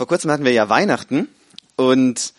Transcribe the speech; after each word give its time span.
vor 0.00 0.06
kurzem 0.06 0.30
hatten 0.30 0.46
wir 0.46 0.52
ja 0.52 0.70
Weihnachten 0.70 1.28
und 1.76 2.32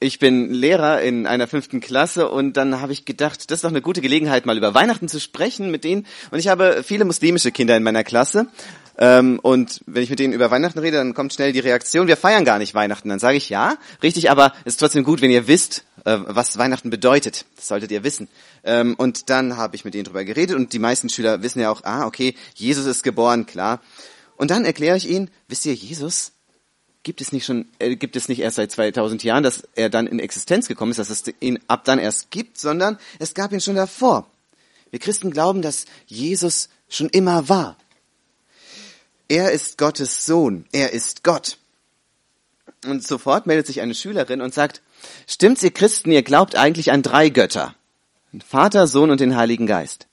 ich 0.00 0.18
bin 0.18 0.52
Lehrer 0.52 1.00
in 1.00 1.28
einer 1.28 1.46
fünften 1.46 1.78
Klasse 1.78 2.28
und 2.28 2.56
dann 2.56 2.80
habe 2.80 2.92
ich 2.92 3.04
gedacht, 3.04 3.52
das 3.52 3.58
ist 3.58 3.62
doch 3.62 3.70
eine 3.70 3.82
gute 3.82 4.00
Gelegenheit, 4.00 4.46
mal 4.46 4.56
über 4.56 4.74
Weihnachten 4.74 5.06
zu 5.06 5.20
sprechen 5.20 5.70
mit 5.70 5.84
denen. 5.84 6.06
Und 6.32 6.40
ich 6.40 6.48
habe 6.48 6.82
viele 6.82 7.04
muslimische 7.04 7.52
Kinder 7.52 7.76
in 7.76 7.84
meiner 7.84 8.02
Klasse. 8.02 8.48
Ähm, 8.98 9.38
und 9.40 9.80
wenn 9.86 10.02
ich 10.02 10.10
mit 10.10 10.18
denen 10.18 10.32
über 10.32 10.50
Weihnachten 10.50 10.80
rede, 10.80 10.96
dann 10.96 11.14
kommt 11.14 11.32
schnell 11.32 11.52
die 11.52 11.60
Reaktion, 11.60 12.08
wir 12.08 12.16
feiern 12.16 12.44
gar 12.44 12.58
nicht 12.58 12.74
Weihnachten. 12.74 13.08
Dann 13.10 13.20
sage 13.20 13.36
ich, 13.36 13.48
ja, 13.48 13.76
richtig, 14.02 14.28
aber 14.32 14.52
es 14.64 14.72
ist 14.72 14.78
trotzdem 14.78 15.04
gut, 15.04 15.20
wenn 15.20 15.30
ihr 15.30 15.46
wisst, 15.46 15.84
äh, 16.04 16.18
was 16.26 16.58
Weihnachten 16.58 16.90
bedeutet. 16.90 17.44
Das 17.54 17.68
solltet 17.68 17.92
ihr 17.92 18.02
wissen. 18.02 18.26
Ähm, 18.64 18.96
und 18.98 19.30
dann 19.30 19.56
habe 19.56 19.76
ich 19.76 19.84
mit 19.84 19.94
denen 19.94 20.02
drüber 20.02 20.24
geredet 20.24 20.56
und 20.56 20.72
die 20.72 20.80
meisten 20.80 21.10
Schüler 21.10 21.44
wissen 21.44 21.60
ja 21.60 21.70
auch, 21.70 21.84
ah, 21.84 22.06
okay, 22.06 22.34
Jesus 22.56 22.86
ist 22.86 23.04
geboren, 23.04 23.46
klar. 23.46 23.80
Und 24.36 24.50
dann 24.50 24.64
erkläre 24.64 24.96
ich 24.96 25.08
ihnen, 25.08 25.30
wisst 25.46 25.64
ihr, 25.64 25.74
Jesus 25.74 26.32
gibt 27.08 27.22
es 27.22 27.32
nicht 27.32 27.46
schon, 27.46 27.64
äh, 27.78 27.96
gibt 27.96 28.16
es 28.16 28.28
nicht 28.28 28.40
erst 28.40 28.56
seit 28.56 28.70
2000 28.70 29.24
Jahren, 29.24 29.42
dass 29.42 29.62
er 29.74 29.88
dann 29.88 30.06
in 30.06 30.18
Existenz 30.18 30.68
gekommen 30.68 30.90
ist, 30.90 30.98
dass 30.98 31.08
es 31.08 31.24
ihn 31.40 31.58
ab 31.66 31.84
dann 31.86 31.98
erst 31.98 32.30
gibt, 32.30 32.58
sondern 32.58 32.98
es 33.18 33.32
gab 33.32 33.50
ihn 33.50 33.62
schon 33.62 33.76
davor. 33.76 34.28
Wir 34.90 34.98
Christen 34.98 35.30
glauben, 35.30 35.62
dass 35.62 35.86
Jesus 36.06 36.68
schon 36.90 37.08
immer 37.08 37.48
war. 37.48 37.78
Er 39.26 39.52
ist 39.52 39.78
Gottes 39.78 40.26
Sohn. 40.26 40.66
Er 40.70 40.92
ist 40.92 41.24
Gott. 41.24 41.56
Und 42.84 43.02
sofort 43.06 43.46
meldet 43.46 43.66
sich 43.66 43.80
eine 43.80 43.94
Schülerin 43.94 44.42
und 44.42 44.52
sagt, 44.52 44.82
stimmt's 45.26 45.62
ihr 45.62 45.70
Christen, 45.70 46.12
ihr 46.12 46.22
glaubt 46.22 46.56
eigentlich 46.56 46.92
an 46.92 47.00
drei 47.00 47.30
Götter. 47.30 47.74
Vater, 48.46 48.86
Sohn 48.86 49.10
und 49.10 49.20
den 49.20 49.34
Heiligen 49.34 49.66
Geist. 49.66 50.07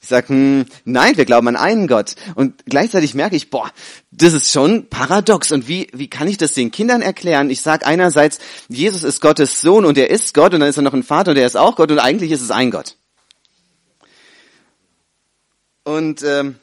Ich 0.00 0.08
sage, 0.08 0.28
hm, 0.28 0.66
nein, 0.84 1.16
wir 1.16 1.24
glauben 1.24 1.48
an 1.48 1.56
einen 1.56 1.88
Gott. 1.88 2.14
Und 2.36 2.64
gleichzeitig 2.66 3.14
merke 3.14 3.34
ich, 3.34 3.50
boah, 3.50 3.70
das 4.12 4.32
ist 4.32 4.52
schon 4.52 4.88
paradox. 4.88 5.50
Und 5.50 5.66
wie, 5.66 5.88
wie 5.92 6.08
kann 6.08 6.28
ich 6.28 6.38
das 6.38 6.54
den 6.54 6.70
Kindern 6.70 7.02
erklären? 7.02 7.50
Ich 7.50 7.62
sage 7.62 7.84
einerseits, 7.84 8.38
Jesus 8.68 9.02
ist 9.02 9.20
Gottes 9.20 9.60
Sohn 9.60 9.84
und 9.84 9.98
er 9.98 10.10
ist 10.10 10.34
Gott 10.34 10.54
und 10.54 10.60
dann 10.60 10.68
ist 10.68 10.76
er 10.76 10.84
noch 10.84 10.94
ein 10.94 11.02
Vater 11.02 11.32
und 11.32 11.36
er 11.36 11.46
ist 11.46 11.56
auch 11.56 11.74
Gott 11.76 11.90
und 11.90 11.98
eigentlich 11.98 12.30
ist 12.30 12.42
es 12.42 12.52
ein 12.52 12.70
Gott. 12.70 12.96
Und 15.82 16.22
ähm, 16.22 16.56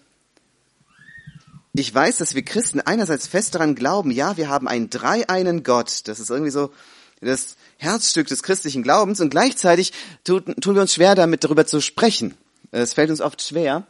ich 1.74 1.94
weiß, 1.94 2.18
dass 2.18 2.36
wir 2.36 2.46
Christen 2.46 2.80
einerseits 2.80 3.28
fest 3.28 3.56
daran 3.56 3.76
glauben, 3.76 4.12
ja, 4.12 4.38
wir 4.38 4.48
haben 4.48 4.68
einen 4.68 4.90
dreieinen 4.90 5.64
Gott. 5.64 6.08
Das 6.08 6.22
ist 6.22 6.30
irgendwie 6.30 6.52
so 6.52 6.72
das 7.20 7.58
Herzstück 7.78 8.28
des 8.28 8.44
christlichen 8.44 8.84
Glaubens 8.84 9.20
und 9.20 9.30
gleichzeitig 9.30 9.92
tun, 10.24 10.56
tun 10.62 10.76
wir 10.76 10.82
uns 10.82 10.94
schwer 10.94 11.16
damit, 11.16 11.44
darüber 11.44 11.66
zu 11.66 11.82
sprechen. 11.82 12.36
Es 12.82 12.94
fällt 12.94 13.10
uns 13.10 13.22
oft 13.22 13.42
schwer. 13.42 13.88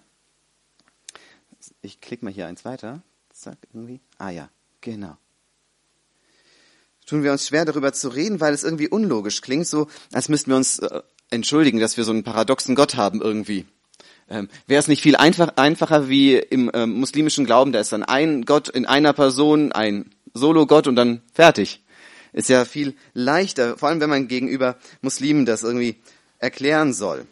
Ich 1.82 2.02
klicke 2.02 2.24
mal 2.24 2.32
hier 2.34 2.46
eins 2.46 2.66
weiter. 2.66 3.02
Zack, 3.34 3.58
irgendwie. 3.74 4.00
Ah 4.20 4.30
ja, 4.30 4.50
genau. 4.82 5.18
Tun 7.08 7.24
wir 7.24 7.32
uns 7.32 7.48
schwer 7.48 7.66
darüber 7.66 7.94
zu 7.94 8.10
reden, 8.10 8.40
weil 8.40 8.54
es 8.54 8.64
irgendwie 8.64 8.88
unlogisch 8.88 9.42
klingt, 9.42 9.66
so 9.66 9.88
als 10.12 10.30
müssten 10.30 10.52
wir 10.52 10.58
uns 10.58 10.80
äh, 10.80 11.02
entschuldigen, 11.32 11.80
dass 11.80 11.98
wir 11.98 12.04
so 12.04 12.12
einen 12.12 12.24
paradoxen 12.24 12.76
Gott 12.76 12.96
haben 12.96 13.22
irgendwie. 13.22 13.66
Ähm, 14.30 14.50
Wäre 14.68 14.80
es 14.80 14.88
nicht 14.88 15.02
viel 15.02 15.16
einfach, 15.16 15.58
einfacher 15.58 16.08
wie 16.08 16.36
im 16.36 16.70
ähm, 16.74 16.92
muslimischen 17.00 17.46
Glauben, 17.46 17.72
da 17.72 17.80
ist 17.80 17.92
dann 17.92 18.04
ein 18.04 18.46
Gott 18.46 18.70
in 18.70 18.86
einer 18.86 19.14
Person, 19.14 19.72
ein 19.72 20.12
Solo-Gott 20.36 20.86
und 20.88 20.96
dann 20.96 21.24
fertig. 21.34 21.84
Ist 22.34 22.50
ja 22.50 22.66
viel 22.66 22.96
leichter, 23.14 23.80
vor 23.80 23.90
allem 23.90 24.00
wenn 24.00 24.10
man 24.12 24.28
gegenüber 24.28 24.78
Muslimen 25.02 25.48
das 25.48 25.64
irgendwie 25.64 25.96
erklären 26.38 26.94
soll. 26.94 27.26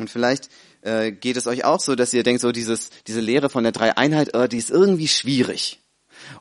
Und 0.00 0.10
vielleicht 0.10 0.48
äh, 0.82 1.12
geht 1.12 1.36
es 1.36 1.46
euch 1.46 1.64
auch 1.64 1.80
so, 1.80 1.94
dass 1.94 2.14
ihr 2.14 2.22
denkt, 2.22 2.40
so 2.40 2.52
dieses, 2.52 2.90
diese 3.06 3.20
Lehre 3.20 3.50
von 3.50 3.62
der 3.62 3.72
Dreieinheit, 3.72 4.34
äh, 4.34 4.48
die 4.48 4.58
ist 4.58 4.70
irgendwie 4.70 5.08
schwierig. 5.08 5.80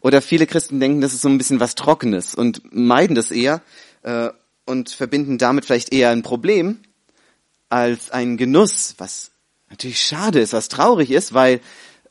Oder 0.02 0.22
viele 0.22 0.48
Christen 0.48 0.80
denken, 0.80 1.02
das 1.02 1.14
ist 1.14 1.22
so 1.22 1.30
ein 1.30 1.38
bisschen 1.38 1.60
was 1.60 1.76
Trockenes 1.76 2.36
und 2.36 2.62
meiden 2.74 3.16
das 3.16 3.32
eher 3.32 3.62
äh, 4.04 4.30
und 4.66 4.90
verbinden 4.90 5.38
damit 5.38 5.66
vielleicht 5.66 5.94
eher 5.94 6.10
ein 6.10 6.24
Problem 6.24 6.80
als 7.70 8.12
ein 8.12 8.38
Genuss, 8.38 8.96
was 8.98 9.32
natürlich 9.70 10.00
schade 10.00 10.40
ist, 10.40 10.54
was 10.54 10.70
traurig 10.70 11.12
ist, 11.12 11.34
weil 11.34 11.62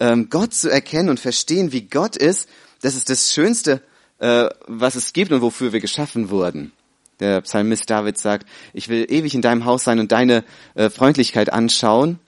ähm, 0.00 0.28
Gott 0.28 0.54
zu 0.54 0.70
erkennen 0.70 1.08
und 1.08 1.20
verstehen, 1.20 1.72
wie 1.72 1.82
Gott 1.82 2.16
ist, 2.16 2.48
das 2.82 2.94
ist 2.94 3.08
das 3.08 3.32
Schönste, 3.32 3.82
äh, 4.18 4.48
was 4.66 4.94
es 4.94 5.12
gibt 5.12 5.32
und 5.32 5.40
wofür 5.40 5.72
wir 5.72 5.80
geschaffen 5.80 6.30
wurden. 6.30 6.72
Der 7.21 7.41
Psalmist 7.41 7.88
David 7.88 8.19
sagt, 8.19 8.47
ich 8.72 8.88
will 8.88 9.06
ewig 9.09 9.34
in 9.34 9.43
deinem 9.43 9.65
Haus 9.65 9.84
sein 9.84 9.99
und 9.99 10.12
deine 10.12 10.44
äh, 10.75 10.91
Freundlichkeit 10.91 11.53
anschauen 11.53 12.19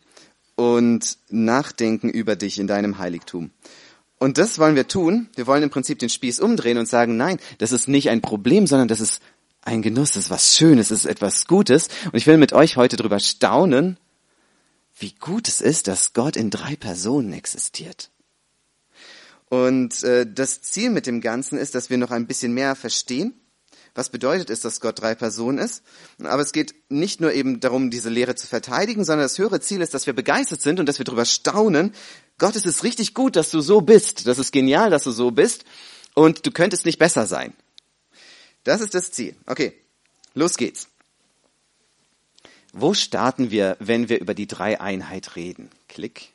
und 0.56 1.19
nachdenken 1.28 2.09
über 2.09 2.37
dich 2.37 2.59
in 2.59 2.66
deinem 2.66 2.99
Heiligtum. 2.99 3.50
Und 4.19 4.38
das 4.38 4.59
wollen 4.59 4.75
wir 4.75 4.88
tun. 4.88 5.28
Wir 5.37 5.47
wollen 5.47 5.62
im 5.62 5.71
Prinzip 5.71 5.99
den 5.99 6.09
Spieß 6.09 6.41
umdrehen 6.41 6.78
und 6.78 6.88
sagen, 6.88 7.16
nein, 7.16 7.38
das 7.59 7.72
ist 7.72 7.87
nicht 7.87 8.10
ein 8.10 8.21
Problem, 8.21 8.66
sondern 8.66 8.88
das 8.88 9.00
ist 9.00 9.22
ein 9.62 9.82
Genuss, 9.82 10.12
das 10.12 10.25
ist 10.25 10.31
was 10.31 10.56
Schönes, 10.56 10.88
das 10.88 11.00
ist 11.00 11.06
etwas 11.06 11.47
Gutes. 11.47 11.88
Und 12.06 12.16
ich 12.16 12.26
will 12.26 12.38
mit 12.38 12.53
euch 12.53 12.76
heute 12.76 12.97
darüber 12.97 13.20
staunen, 13.20 13.99
wie 14.99 15.12
gut 15.12 15.47
es 15.47 15.60
ist, 15.60 15.87
dass 15.87 16.12
Gott 16.12 16.37
in 16.37 16.50
drei 16.50 16.75
Personen 16.75 17.32
existiert. 17.32 18.10
Und 19.49 20.03
äh, 20.03 20.26
das 20.31 20.62
Ziel 20.62 20.91
mit 20.91 21.06
dem 21.06 21.20
Ganzen 21.20 21.56
ist, 21.56 21.75
dass 21.75 21.88
wir 21.88 21.99
noch 21.99 22.10
ein 22.10 22.26
bisschen 22.26 22.53
mehr 22.53 22.75
verstehen 22.75 23.34
was 23.98 24.10
bedeutet 24.10 24.48
es, 24.48 24.60
dass 24.60 24.81
Gott 24.81 25.00
drei 25.00 25.16
Personen 25.16 25.59
ist? 25.59 25.82
Aber 26.22 26.41
es 26.41 26.53
geht 26.53 26.72
nicht 26.88 27.20
nur 27.20 27.32
eben 27.32 27.59
darum, 27.59 27.91
diese 27.91 28.10
Lehre 28.10 28.36
zu 28.36 28.47
verteidigen, 28.47 29.04
sondern 29.04 29.25
das 29.25 29.38
höhere 29.38 29.60
Ziel 29.60 29.81
ist, 29.81 29.92
dass 29.92 30.06
wir 30.06 30.12
begeistert 30.12 30.62
sind 30.62 30.78
und 30.78 30.86
dass 30.86 30.98
wir 30.98 31.04
darüber 31.04 31.25
staunen. 31.25 31.92
Gott, 32.38 32.54
es 32.54 32.64
ist 32.64 32.84
richtig 32.84 33.12
gut, 33.12 33.34
dass 33.34 33.50
du 33.50 33.60
so 33.60 33.81
bist. 33.81 34.28
Das 34.28 34.38
ist 34.38 34.53
genial, 34.53 34.91
dass 34.91 35.03
du 35.03 35.10
so 35.10 35.32
bist. 35.32 35.64
Und 36.14 36.47
du 36.47 36.53
könntest 36.53 36.87
nicht 36.87 37.00
besser 37.00 37.26
sein. 37.26 37.54
Das 38.62 38.81
ist 38.81 38.94
das 38.94 39.10
Ziel. 39.10 39.34
Okay, 39.47 39.76
los 40.32 40.56
geht's. 40.56 40.87
Wo 42.72 42.94
starten 42.94 43.50
wir, 43.50 43.76
wenn 43.81 44.08
wir 44.08 44.20
über 44.20 44.34
die 44.34 44.47
Dreieinheit 44.47 45.34
reden? 45.34 45.70
Klick. 45.88 46.32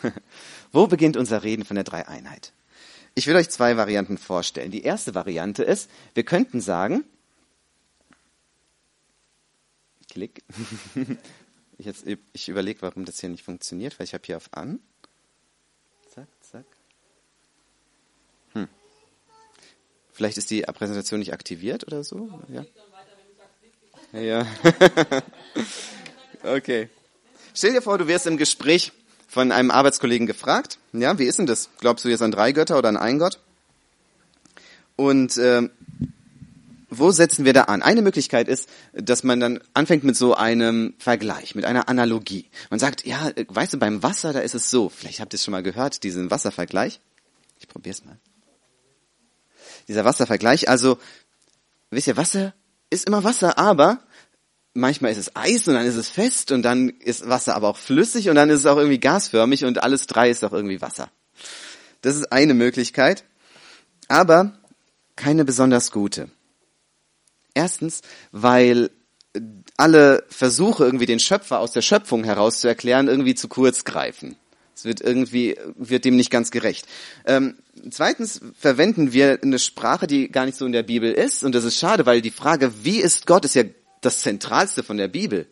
Wo 0.70 0.86
beginnt 0.86 1.16
unser 1.16 1.42
Reden 1.42 1.64
von 1.64 1.74
der 1.74 1.84
Dreieinheit? 1.84 2.53
Ich 3.14 3.26
will 3.26 3.36
euch 3.36 3.48
zwei 3.50 3.76
Varianten 3.76 4.18
vorstellen. 4.18 4.70
Die 4.70 4.82
erste 4.82 5.14
Variante 5.14 5.62
ist, 5.62 5.90
wir 6.14 6.24
könnten 6.24 6.60
sagen, 6.60 7.04
Klick. 10.14 10.42
Ich, 11.76 11.86
jetzt, 11.86 12.04
ich 12.32 12.48
überlege, 12.48 12.82
warum 12.82 13.04
das 13.04 13.18
hier 13.18 13.28
nicht 13.28 13.42
funktioniert, 13.42 13.98
weil 13.98 14.04
ich 14.04 14.14
habe 14.14 14.22
hier 14.24 14.36
auf 14.36 14.48
an. 14.52 14.78
Zack, 16.08 16.28
zack. 16.40 16.64
Hm. 18.52 18.68
Vielleicht 20.12 20.38
ist 20.38 20.50
die 20.50 20.62
Präsentation 20.62 21.18
nicht 21.18 21.32
aktiviert 21.32 21.84
oder 21.84 22.04
so? 22.04 22.30
Ja. 22.48 22.64
Ja. 24.12 24.46
okay. 26.44 26.88
Stell 27.52 27.72
dir 27.72 27.82
vor, 27.82 27.98
du 27.98 28.06
wärst 28.06 28.28
im 28.28 28.36
Gespräch 28.36 28.92
von 29.34 29.50
einem 29.50 29.72
Arbeitskollegen 29.72 30.28
gefragt, 30.28 30.78
ja, 30.92 31.18
wie 31.18 31.24
ist 31.24 31.40
denn 31.40 31.46
das? 31.46 31.68
Glaubst 31.80 32.04
du 32.04 32.08
jetzt 32.08 32.22
an 32.22 32.30
drei 32.30 32.52
Götter 32.52 32.78
oder 32.78 32.88
an 32.88 32.96
einen 32.96 33.18
Gott? 33.18 33.40
Und 34.94 35.36
äh, 35.38 35.68
wo 36.88 37.10
setzen 37.10 37.44
wir 37.44 37.52
da 37.52 37.62
an? 37.62 37.82
Eine 37.82 38.02
Möglichkeit 38.02 38.46
ist, 38.46 38.68
dass 38.92 39.24
man 39.24 39.40
dann 39.40 39.58
anfängt 39.74 40.04
mit 40.04 40.16
so 40.16 40.34
einem 40.34 40.94
Vergleich, 40.98 41.56
mit 41.56 41.64
einer 41.64 41.88
Analogie. 41.88 42.48
Man 42.70 42.78
sagt, 42.78 43.04
ja, 43.04 43.32
weißt 43.48 43.72
du, 43.72 43.78
beim 43.78 44.04
Wasser, 44.04 44.32
da 44.32 44.38
ist 44.38 44.54
es 44.54 44.70
so. 44.70 44.88
Vielleicht 44.88 45.18
habt 45.18 45.34
ihr 45.34 45.38
es 45.38 45.44
schon 45.44 45.50
mal 45.50 45.64
gehört, 45.64 46.04
diesen 46.04 46.30
Wasservergleich. 46.30 47.00
Ich 47.58 47.66
probiere 47.66 47.94
es 47.94 48.04
mal. 48.04 48.16
Dieser 49.88 50.04
Wasservergleich, 50.04 50.68
also, 50.68 50.98
wisst 51.90 52.06
ihr, 52.06 52.16
Wasser 52.16 52.54
ist 52.88 53.08
immer 53.08 53.24
Wasser, 53.24 53.58
aber 53.58 53.98
manchmal 54.74 55.12
ist 55.12 55.18
es 55.18 55.36
Eis 55.36 55.66
und 55.66 55.74
dann 55.74 55.86
ist 55.86 55.96
es 55.96 56.10
fest 56.10 56.52
und 56.52 56.62
dann 56.62 56.90
ist 56.90 57.28
Wasser 57.28 57.54
aber 57.54 57.68
auch 57.68 57.78
flüssig 57.78 58.28
und 58.28 58.34
dann 58.34 58.50
ist 58.50 58.60
es 58.60 58.66
auch 58.66 58.76
irgendwie 58.76 59.00
gasförmig 59.00 59.64
und 59.64 59.82
alles 59.82 60.06
drei 60.06 60.28
ist 60.28 60.44
auch 60.44 60.52
irgendwie 60.52 60.80
Wasser. 60.80 61.08
Das 62.02 62.16
ist 62.16 62.32
eine 62.32 62.54
Möglichkeit, 62.54 63.24
aber 64.08 64.58
keine 65.16 65.44
besonders 65.44 65.90
gute. 65.90 66.28
Erstens, 67.54 68.02
weil 68.32 68.90
alle 69.76 70.24
Versuche, 70.28 70.84
irgendwie 70.84 71.06
den 71.06 71.20
Schöpfer 71.20 71.60
aus 71.60 71.72
der 71.72 71.82
Schöpfung 71.82 72.24
heraus 72.24 72.60
zu 72.60 72.68
erklären, 72.68 73.08
irgendwie 73.08 73.34
zu 73.34 73.48
kurz 73.48 73.84
greifen. 73.84 74.36
Es 74.74 74.84
wird 74.84 75.00
irgendwie, 75.00 75.56
wird 75.76 76.04
dem 76.04 76.16
nicht 76.16 76.30
ganz 76.30 76.50
gerecht. 76.50 76.86
Ähm, 77.26 77.56
zweitens 77.90 78.40
verwenden 78.58 79.12
wir 79.12 79.38
eine 79.40 79.60
Sprache, 79.60 80.06
die 80.06 80.28
gar 80.28 80.46
nicht 80.46 80.58
so 80.58 80.66
in 80.66 80.72
der 80.72 80.82
Bibel 80.82 81.12
ist. 81.12 81.44
Und 81.44 81.54
das 81.54 81.64
ist 81.64 81.78
schade, 81.78 82.06
weil 82.06 82.20
die 82.20 82.30
Frage, 82.30 82.72
wie 82.82 83.00
ist 83.00 83.26
Gott, 83.26 83.44
ist 83.44 83.54
ja 83.54 83.64
das 84.04 84.20
Zentralste 84.20 84.82
von 84.82 84.96
der 84.96 85.08
Bibel. 85.08 85.46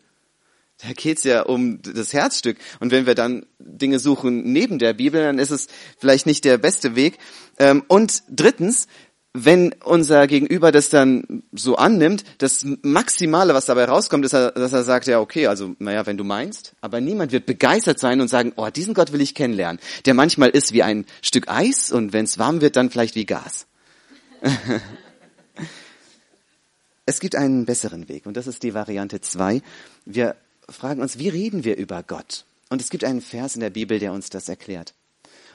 Da 0.81 0.91
geht's 0.93 1.23
ja 1.23 1.43
um 1.43 1.81
das 1.81 2.13
Herzstück. 2.13 2.57
Und 2.79 2.91
wenn 2.91 3.05
wir 3.05 3.15
dann 3.15 3.45
Dinge 3.59 3.99
suchen 3.99 4.51
neben 4.51 4.79
der 4.79 4.93
Bibel, 4.93 5.21
dann 5.21 5.39
ist 5.39 5.51
es 5.51 5.67
vielleicht 5.97 6.25
nicht 6.25 6.45
der 6.45 6.57
beste 6.57 6.95
Weg. 6.95 7.19
Ähm, 7.57 7.83
und 7.87 8.23
drittens, 8.29 8.87
wenn 9.33 9.73
unser 9.83 10.27
Gegenüber 10.27 10.71
das 10.71 10.89
dann 10.89 11.43
so 11.53 11.75
annimmt, 11.75 12.23
das 12.39 12.65
Maximale, 12.81 13.53
was 13.53 13.65
dabei 13.65 13.85
rauskommt, 13.85 14.25
ist, 14.25 14.33
dass 14.33 14.73
er 14.73 14.83
sagt, 14.83 15.07
ja, 15.07 15.19
okay, 15.19 15.47
also, 15.47 15.75
naja, 15.79 16.05
wenn 16.05 16.17
du 16.17 16.23
meinst, 16.23 16.73
aber 16.81 17.01
niemand 17.01 17.31
wird 17.31 17.45
begeistert 17.45 17.99
sein 17.99 18.21
und 18.21 18.27
sagen, 18.27 18.53
oh, 18.57 18.69
diesen 18.69 18.93
Gott 18.93 19.11
will 19.11 19.21
ich 19.21 19.33
kennenlernen, 19.33 19.79
der 20.05 20.13
manchmal 20.13 20.49
ist 20.49 20.73
wie 20.73 20.83
ein 20.83 21.05
Stück 21.21 21.47
Eis 21.47 21.91
und 21.91 22.13
wenn 22.13 22.25
es 22.25 22.37
warm 22.37 22.61
wird, 22.61 22.75
dann 22.75 22.91
vielleicht 22.91 23.15
wie 23.15 23.25
Gas. 23.25 23.67
es 27.05 27.19
gibt 27.19 27.35
einen 27.35 27.65
besseren 27.65 28.07
Weg 28.09 28.25
und 28.25 28.37
das 28.37 28.47
ist 28.47 28.63
die 28.63 28.73
Variante 28.73 29.21
zwei. 29.21 29.61
Wir 30.05 30.35
fragen 30.69 31.01
uns, 31.01 31.19
wie 31.19 31.29
reden 31.29 31.63
wir 31.63 31.77
über 31.77 32.03
Gott? 32.03 32.45
Und 32.69 32.81
es 32.81 32.89
gibt 32.89 33.03
einen 33.03 33.21
Vers 33.21 33.55
in 33.55 33.61
der 33.61 33.69
Bibel, 33.69 33.99
der 33.99 34.13
uns 34.13 34.29
das 34.29 34.49
erklärt. 34.49 34.93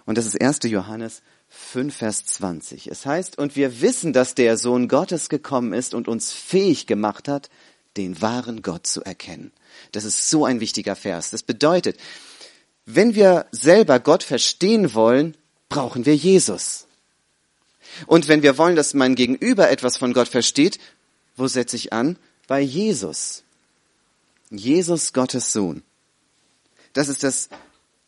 Und 0.05 0.19
das 0.19 0.27
ist 0.27 0.41
1. 0.41 0.61
Johannes 0.65 1.23
5, 1.49 1.95
Vers 1.95 2.25
20. 2.27 2.87
Es 2.89 3.07
heißt, 3.07 3.39
und 3.39 3.57
wir 3.57 3.81
wissen, 3.81 4.13
dass 4.13 4.35
der 4.35 4.57
Sohn 4.57 4.89
Gottes 4.89 5.29
gekommen 5.29 5.73
ist 5.73 5.95
und 5.95 6.09
uns 6.09 6.33
fähig 6.33 6.87
gemacht 6.87 7.29
hat, 7.29 7.51
den 7.97 8.21
wahren 8.23 8.63
Gott 8.63 8.87
zu 8.87 9.03
erkennen. 9.03 9.53
Das 9.93 10.05
ist 10.05 10.31
so 10.31 10.45
ein 10.45 10.61
wichtiger 10.61 10.97
Vers. 10.97 11.31
Das 11.31 11.43
bedeutet, 11.43 11.99
wenn 12.87 13.15
wir 13.15 13.47
selber 13.51 14.01
Gott 14.01 14.23
verstehen 14.23 14.95
wollen, 14.95 15.37
brauchen 15.69 16.07
wir 16.07 16.17
Jesus. 16.17 16.87
Und 18.07 18.29
wenn 18.29 18.43
wir 18.43 18.59
wollen, 18.59 18.77
dass 18.77 18.95
mein 18.95 19.15
Gegenüber 19.15 19.71
etwas 19.71 19.97
von 19.97 20.13
Gott 20.13 20.29
versteht, 20.29 20.79
wo 21.39 21.47
setze 21.47 21.77
ich 21.77 21.93
an? 21.93 22.19
Bei 22.47 22.61
Jesus. 22.61 23.43
Jesus, 24.51 25.13
Gottes 25.13 25.53
Sohn. 25.53 25.83
Das 26.93 27.09
ist 27.09 27.23
das 27.23 27.49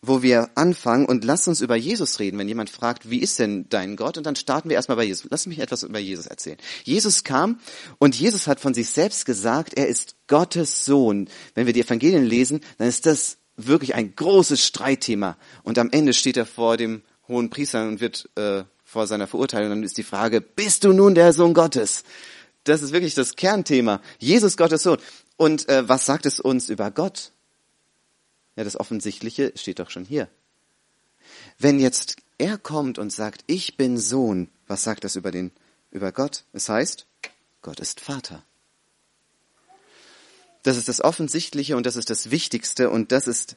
wo 0.03 0.23
wir 0.23 0.51
anfangen 0.55 1.05
und 1.05 1.25
lass 1.25 1.47
uns 1.47 1.61
über 1.61 1.77
Jesus 1.77 2.21
reden. 2.21 2.39
Wenn 2.39 2.49
jemand 2.49 2.71
fragt, 2.71 3.11
wie 3.11 3.19
ist 3.19 3.39
denn 3.39 3.67
dein 3.69 3.97
Gott? 3.97 4.17
Und 4.17 4.25
dann 4.25 4.37
starten 4.37 4.71
wir 4.71 4.77
erstmal 4.77 4.97
bei 4.97 5.05
Jesus. 5.05 5.27
Lass 5.31 5.47
mich 5.47 5.59
etwas 5.59 5.83
über 5.83 5.99
Jesus 5.99 6.27
erzählen. 6.27 6.57
Jesus 6.85 7.23
kam 7.23 7.61
und 7.99 8.19
Jesus 8.19 8.47
hat 8.47 8.61
von 8.61 8.73
sich 8.73 8.89
selbst 8.89 9.27
gesagt, 9.27 9.75
er 9.75 9.89
ist 9.89 10.17
Gottes 10.27 10.85
Sohn. 10.85 11.29
Wenn 11.55 11.67
wir 11.67 11.75
die 11.75 11.83
Evangelien 11.83 12.25
lesen, 12.25 12.61
dann 12.79 12.89
ist 12.89 13.05
das 13.05 13.37
wirklich 13.57 13.95
ein 13.95 14.17
großes 14.17 14.65
Streitthema. 14.65 15.37
Und 15.65 15.79
am 15.79 15.91
Ende 15.91 16.15
steht 16.15 16.39
er 16.39 16.47
vor 16.47 16.79
dem 16.79 17.03
hohen 17.29 17.51
Priester 17.51 17.87
und 17.87 18.01
wird 18.01 18.31
äh, 18.37 18.65
vor 18.83 19.07
seiner 19.07 19.27
Verurteilung. 19.27 19.69
Dann 19.69 19.83
ist 19.83 19.99
die 19.99 20.03
Frage, 20.03 20.41
bist 20.41 20.85
du 20.85 20.95
nun 20.95 21.15
der 21.15 21.35
Sohn 21.35 21.53
Gottes? 21.53 22.05
Das 22.65 22.83
ist 22.83 22.93
wirklich 22.93 23.15
das 23.15 23.37
Kernthema. 23.37 24.01
Jesus 24.19 24.57
Gottes 24.57 24.83
Sohn. 24.83 24.99
Und 25.37 25.69
äh, 25.69 25.89
was 25.89 26.07
sagt 26.07 26.27
es 26.27 26.41
uns 26.41 26.69
über 26.69 26.91
Gott? 26.91 27.33
Ja, 28.57 28.65
das 28.65 28.79
Offensichtliche 28.79 29.53
steht 29.57 29.79
doch 29.79 29.91
schon 29.91 30.05
hier. 30.05 30.29
Wenn 31.59 31.81
jetzt 31.81 32.17
er 32.39 32.59
kommt 32.59 32.99
und 32.99 33.13
sagt, 33.13 33.45
ich 33.47 33.77
bin 33.77 33.99
Sohn, 33.99 34.49
was 34.67 34.83
sagt 34.83 35.05
das 35.05 35.17
über 35.17 35.31
den, 35.31 35.53
über 35.91 36.13
Gott? 36.13 36.45
Es 36.53 36.69
heißt, 36.69 37.07
Gott 37.63 37.81
ist 37.81 38.01
Vater. 38.01 38.43
Das 40.63 40.77
ist 40.77 40.89
das 40.89 41.01
Offensichtliche 41.01 41.77
und 41.77 41.87
das 41.87 41.97
ist 41.97 42.11
das 42.11 42.31
Wichtigste 42.31 42.91
und 42.91 43.13
das 43.13 43.27
ist 43.27 43.57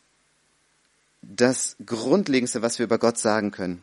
das 1.21 1.75
Grundlegendste, 1.85 2.61
was 2.61 2.79
wir 2.79 2.85
über 2.85 2.97
Gott 2.97 3.17
sagen 3.17 3.51
können. 3.51 3.81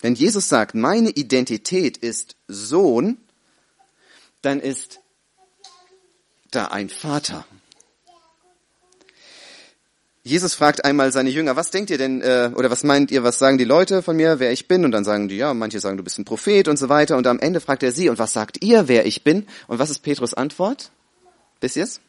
Wenn 0.00 0.14
Jesus 0.14 0.48
sagt, 0.48 0.74
meine 0.74 1.10
Identität 1.10 1.96
ist 1.96 2.36
Sohn, 2.48 3.18
dann 4.42 4.60
ist 4.60 5.00
da 6.50 6.66
ein 6.66 6.88
Vater. 6.88 7.46
Jesus 10.24 10.54
fragt 10.54 10.84
einmal 10.84 11.10
seine 11.10 11.30
Jünger, 11.30 11.56
was 11.56 11.72
denkt 11.72 11.90
ihr 11.90 11.98
denn, 11.98 12.20
äh, 12.22 12.52
oder 12.54 12.70
was 12.70 12.84
meint 12.84 13.10
ihr, 13.10 13.24
was 13.24 13.40
sagen 13.40 13.58
die 13.58 13.64
Leute 13.64 14.02
von 14.02 14.16
mir, 14.16 14.38
wer 14.38 14.52
ich 14.52 14.68
bin? 14.68 14.84
Und 14.84 14.92
dann 14.92 15.04
sagen 15.04 15.26
die, 15.28 15.36
ja, 15.36 15.52
manche 15.52 15.80
sagen, 15.80 15.96
du 15.96 16.04
bist 16.04 16.18
ein 16.18 16.24
Prophet 16.24 16.68
und 16.68 16.76
so 16.76 16.88
weiter. 16.88 17.16
Und 17.16 17.26
am 17.26 17.40
Ende 17.40 17.60
fragt 17.60 17.82
er 17.82 17.90
sie, 17.90 18.08
und 18.08 18.20
was 18.20 18.32
sagt 18.32 18.62
ihr, 18.62 18.86
wer 18.86 19.04
ich 19.04 19.24
bin? 19.24 19.48
Und 19.66 19.80
was 19.80 19.90
ist 19.90 20.00
Petrus 20.00 20.32
Antwort? 20.32 20.92
Wisst 21.60 21.76
ihr's? 21.76 22.00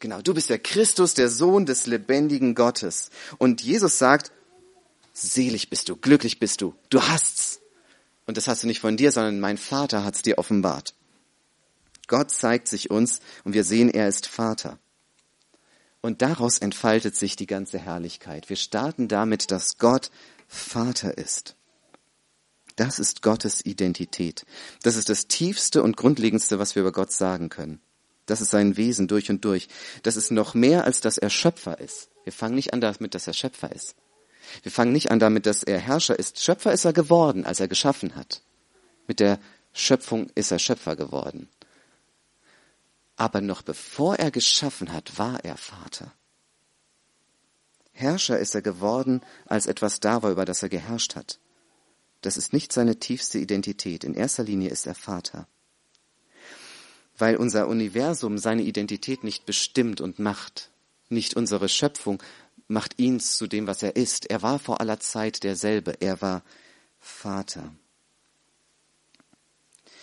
Genau, 0.00 0.20
du 0.20 0.34
bist 0.34 0.50
der 0.50 0.58
Christus, 0.58 1.14
der 1.14 1.28
Sohn 1.28 1.64
des 1.64 1.86
lebendigen 1.86 2.56
Gottes. 2.56 3.10
Und 3.38 3.62
Jesus 3.62 3.98
sagt, 3.98 4.32
selig 5.12 5.70
bist 5.70 5.88
du, 5.88 5.94
glücklich 5.94 6.40
bist 6.40 6.60
du, 6.60 6.74
du 6.90 7.00
hast's. 7.00 7.51
Und 8.26 8.36
das 8.36 8.48
hast 8.48 8.62
du 8.62 8.66
nicht 8.66 8.80
von 8.80 8.96
dir, 8.96 9.12
sondern 9.12 9.40
mein 9.40 9.58
Vater 9.58 10.04
hat's 10.04 10.22
dir 10.22 10.38
offenbart. 10.38 10.94
Gott 12.06 12.30
zeigt 12.30 12.68
sich 12.68 12.90
uns 12.90 13.20
und 13.44 13.54
wir 13.54 13.64
sehen, 13.64 13.88
er 13.88 14.08
ist 14.08 14.26
Vater. 14.26 14.78
Und 16.00 16.20
daraus 16.20 16.58
entfaltet 16.58 17.16
sich 17.16 17.36
die 17.36 17.46
ganze 17.46 17.78
Herrlichkeit. 17.78 18.48
Wir 18.48 18.56
starten 18.56 19.08
damit, 19.08 19.50
dass 19.50 19.78
Gott 19.78 20.10
Vater 20.48 21.16
ist. 21.16 21.56
Das 22.76 22.98
ist 22.98 23.22
Gottes 23.22 23.64
Identität. 23.64 24.44
Das 24.82 24.96
ist 24.96 25.08
das 25.08 25.28
Tiefste 25.28 25.82
und 25.82 25.96
Grundlegendste, 25.96 26.58
was 26.58 26.74
wir 26.74 26.80
über 26.82 26.92
Gott 26.92 27.12
sagen 27.12 27.48
können. 27.48 27.80
Das 28.26 28.40
ist 28.40 28.50
sein 28.50 28.76
Wesen 28.76 29.08
durch 29.08 29.30
und 29.30 29.44
durch. 29.44 29.68
Das 30.02 30.16
ist 30.16 30.30
noch 30.30 30.54
mehr, 30.54 30.84
als 30.84 31.00
dass 31.00 31.18
er 31.18 31.30
Schöpfer 31.30 31.78
ist. 31.80 32.08
Wir 32.24 32.32
fangen 32.32 32.54
nicht 32.54 32.72
an 32.72 32.80
damit, 32.80 33.14
dass 33.14 33.26
er 33.26 33.34
Schöpfer 33.34 33.72
ist. 33.72 33.94
Wir 34.62 34.72
fangen 34.72 34.92
nicht 34.92 35.10
an 35.10 35.18
damit, 35.18 35.46
dass 35.46 35.62
er 35.62 35.78
Herrscher 35.78 36.18
ist. 36.18 36.42
Schöpfer 36.42 36.72
ist 36.72 36.84
er 36.84 36.92
geworden, 36.92 37.46
als 37.46 37.60
er 37.60 37.68
geschaffen 37.68 38.14
hat. 38.14 38.42
Mit 39.06 39.20
der 39.20 39.38
Schöpfung 39.72 40.30
ist 40.34 40.50
er 40.50 40.58
Schöpfer 40.58 40.96
geworden. 40.96 41.48
Aber 43.16 43.40
noch 43.40 43.62
bevor 43.62 44.16
er 44.16 44.30
geschaffen 44.30 44.92
hat, 44.92 45.18
war 45.18 45.44
er 45.44 45.56
Vater. 45.56 46.12
Herrscher 47.92 48.38
ist 48.38 48.54
er 48.54 48.62
geworden, 48.62 49.20
als 49.46 49.66
etwas 49.66 50.00
da 50.00 50.22
war, 50.22 50.30
über 50.30 50.44
das 50.44 50.62
er 50.62 50.68
geherrscht 50.68 51.14
hat. 51.14 51.38
Das 52.22 52.36
ist 52.36 52.52
nicht 52.52 52.72
seine 52.72 52.98
tiefste 52.98 53.38
Identität. 53.38 54.04
In 54.04 54.14
erster 54.14 54.44
Linie 54.44 54.70
ist 54.70 54.86
er 54.86 54.94
Vater. 54.94 55.46
Weil 57.18 57.36
unser 57.36 57.68
Universum 57.68 58.38
seine 58.38 58.62
Identität 58.62 59.24
nicht 59.24 59.44
bestimmt 59.44 60.00
und 60.00 60.18
macht. 60.18 60.70
Nicht 61.08 61.34
unsere 61.34 61.68
Schöpfung 61.68 62.22
macht 62.72 62.98
ihn 62.98 63.20
zu 63.20 63.46
dem, 63.46 63.66
was 63.66 63.82
er 63.82 63.96
ist. 63.96 64.30
Er 64.30 64.42
war 64.42 64.58
vor 64.58 64.80
aller 64.80 64.98
Zeit 64.98 65.44
derselbe. 65.44 66.00
Er 66.00 66.20
war 66.20 66.42
Vater. 67.00 67.72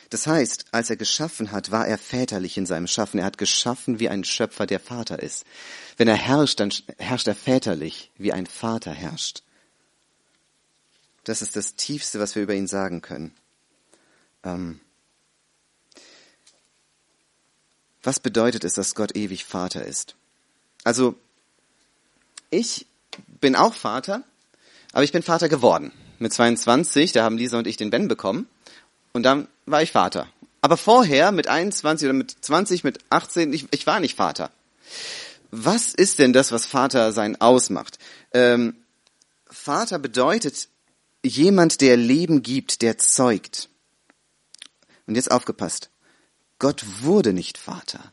Das 0.09 0.25
heißt, 0.25 0.67
als 0.71 0.89
er 0.89 0.95
geschaffen 0.95 1.51
hat, 1.51 1.71
war 1.71 1.87
er 1.87 1.97
väterlich 1.97 2.57
in 2.57 2.65
seinem 2.65 2.87
Schaffen. 2.87 3.19
Er 3.19 3.25
hat 3.25 3.37
geschaffen 3.37 3.99
wie 3.99 4.09
ein 4.09 4.23
Schöpfer, 4.23 4.65
der 4.65 4.79
Vater 4.79 5.21
ist. 5.21 5.45
Wenn 5.97 6.07
er 6.07 6.15
herrscht, 6.15 6.59
dann 6.59 6.73
herrscht 6.97 7.27
er 7.27 7.35
väterlich, 7.35 8.11
wie 8.17 8.33
ein 8.33 8.47
Vater 8.47 8.91
herrscht. 8.91 9.43
Das 11.25 11.41
ist 11.41 11.55
das 11.55 11.75
Tiefste, 11.75 12.19
was 12.19 12.33
wir 12.33 12.41
über 12.41 12.55
ihn 12.55 12.67
sagen 12.67 13.01
können. 13.01 13.35
Ähm 14.43 14.79
was 18.01 18.19
bedeutet 18.19 18.63
es, 18.63 18.73
dass 18.73 18.95
Gott 18.95 19.15
ewig 19.15 19.45
Vater 19.45 19.85
ist? 19.85 20.15
Also, 20.83 21.15
ich 22.49 22.85
bin 23.41 23.55
auch 23.55 23.73
Vater, 23.73 24.23
aber 24.91 25.03
ich 25.03 25.11
bin 25.11 25.23
Vater 25.23 25.49
geworden. 25.49 25.91
Mit 26.19 26.33
22, 26.33 27.11
da 27.11 27.23
haben 27.23 27.37
Lisa 27.37 27.57
und 27.57 27.67
ich 27.67 27.77
den 27.77 27.89
Ben 27.89 28.07
bekommen. 28.07 28.47
Und 29.13 29.23
dann 29.23 29.47
war 29.65 29.81
ich 29.81 29.91
Vater. 29.91 30.27
Aber 30.61 30.77
vorher, 30.77 31.31
mit 31.31 31.47
21 31.47 32.05
oder 32.07 32.13
mit 32.13 32.35
20, 32.41 32.83
mit 32.83 32.99
18, 33.09 33.53
ich, 33.53 33.67
ich 33.71 33.87
war 33.87 33.99
nicht 33.99 34.15
Vater. 34.15 34.51
Was 35.51 35.93
ist 35.93 36.19
denn 36.19 36.33
das, 36.33 36.51
was 36.51 36.65
Vater 36.65 37.11
sein 37.11 37.39
ausmacht? 37.39 37.97
Ähm, 38.33 38.75
Vater 39.49 39.97
bedeutet 39.97 40.67
jemand, 41.23 41.81
der 41.81 41.97
Leben 41.97 42.43
gibt, 42.43 42.81
der 42.81 42.97
zeugt. 42.97 43.69
Und 45.07 45.15
jetzt 45.15 45.31
aufgepasst. 45.31 45.89
Gott 46.59 46.85
wurde 47.01 47.33
nicht 47.33 47.57
Vater. 47.57 48.11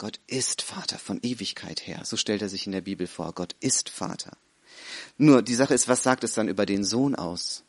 Gott 0.00 0.18
ist 0.26 0.62
Vater 0.62 0.98
von 0.98 1.20
Ewigkeit 1.22 1.86
her. 1.86 2.06
So 2.06 2.16
stellt 2.16 2.40
er 2.40 2.48
sich 2.48 2.64
in 2.64 2.72
der 2.72 2.80
Bibel 2.80 3.06
vor. 3.06 3.34
Gott 3.34 3.54
ist 3.60 3.90
Vater. 3.90 4.34
Nur 5.18 5.42
die 5.42 5.54
Sache 5.54 5.74
ist, 5.74 5.88
was 5.88 6.02
sagt 6.02 6.24
es 6.24 6.32
dann 6.32 6.48
über 6.48 6.64
den 6.64 6.84
Sohn 6.84 7.14
aus? 7.14 7.64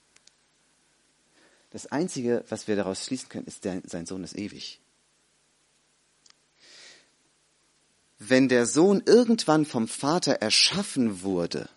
Das 1.72 1.88
Einzige, 1.88 2.46
was 2.48 2.70
wir 2.70 2.78
daraus 2.78 3.06
schließen 3.06 3.28
können, 3.28 3.48
ist, 3.48 3.66
der, 3.66 3.82
sein 3.86 4.06
Sohn 4.06 4.24
ist 4.24 4.38
ewig. 4.38 4.80
Wenn 8.18 8.48
der 8.48 8.66
Sohn 8.66 9.04
irgendwann 9.06 9.66
vom 9.66 9.90
Vater 9.90 10.36
erschaffen 10.36 11.24
wurde, 11.24 11.68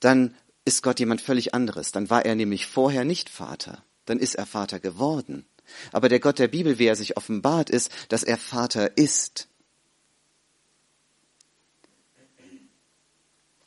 dann 0.00 0.34
ist 0.66 0.82
Gott 0.82 1.00
jemand 1.00 1.22
völlig 1.22 1.54
anderes. 1.54 1.92
Dann 1.92 2.10
war 2.10 2.26
er 2.26 2.34
nämlich 2.34 2.66
vorher 2.66 3.06
nicht 3.06 3.30
Vater. 3.30 3.82
Dann 4.04 4.18
ist 4.18 4.34
er 4.34 4.44
Vater 4.44 4.80
geworden. 4.80 5.46
Aber 5.92 6.08
der 6.08 6.20
Gott 6.20 6.38
der 6.38 6.48
Bibel, 6.48 6.78
wie 6.78 6.86
er 6.86 6.96
sich 6.96 7.16
offenbart, 7.16 7.70
ist, 7.70 7.90
dass 8.08 8.22
er 8.22 8.36
Vater 8.36 8.96
ist. 8.96 9.48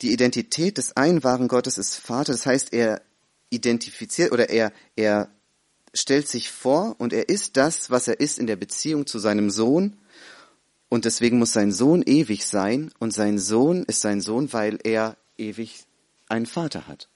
Die 0.02 0.12
Identität 0.12 0.78
des 0.78 0.96
einen 0.96 1.24
wahren 1.24 1.48
Gottes 1.48 1.78
ist 1.78 1.96
Vater, 1.96 2.32
das 2.32 2.46
heißt, 2.46 2.72
er 2.72 3.00
identifiziert 3.50 4.32
oder 4.32 4.50
er, 4.50 4.72
er 4.96 5.30
stellt 5.94 6.28
sich 6.28 6.50
vor 6.50 6.96
und 6.98 7.12
er 7.12 7.28
ist 7.28 7.56
das, 7.56 7.90
was 7.90 8.08
er 8.08 8.20
ist 8.20 8.38
in 8.38 8.46
der 8.46 8.56
Beziehung 8.56 9.06
zu 9.06 9.18
seinem 9.18 9.50
Sohn. 9.50 9.96
Und 10.88 11.04
deswegen 11.06 11.38
muss 11.38 11.52
sein 11.52 11.72
Sohn 11.72 12.02
ewig 12.02 12.46
sein 12.46 12.92
und 12.98 13.12
sein 13.12 13.38
Sohn 13.38 13.84
ist 13.84 14.00
sein 14.00 14.20
Sohn, 14.20 14.52
weil 14.52 14.78
er 14.84 15.16
ewig 15.38 15.86
einen 16.28 16.46
Vater 16.46 16.86
hat. 16.86 17.08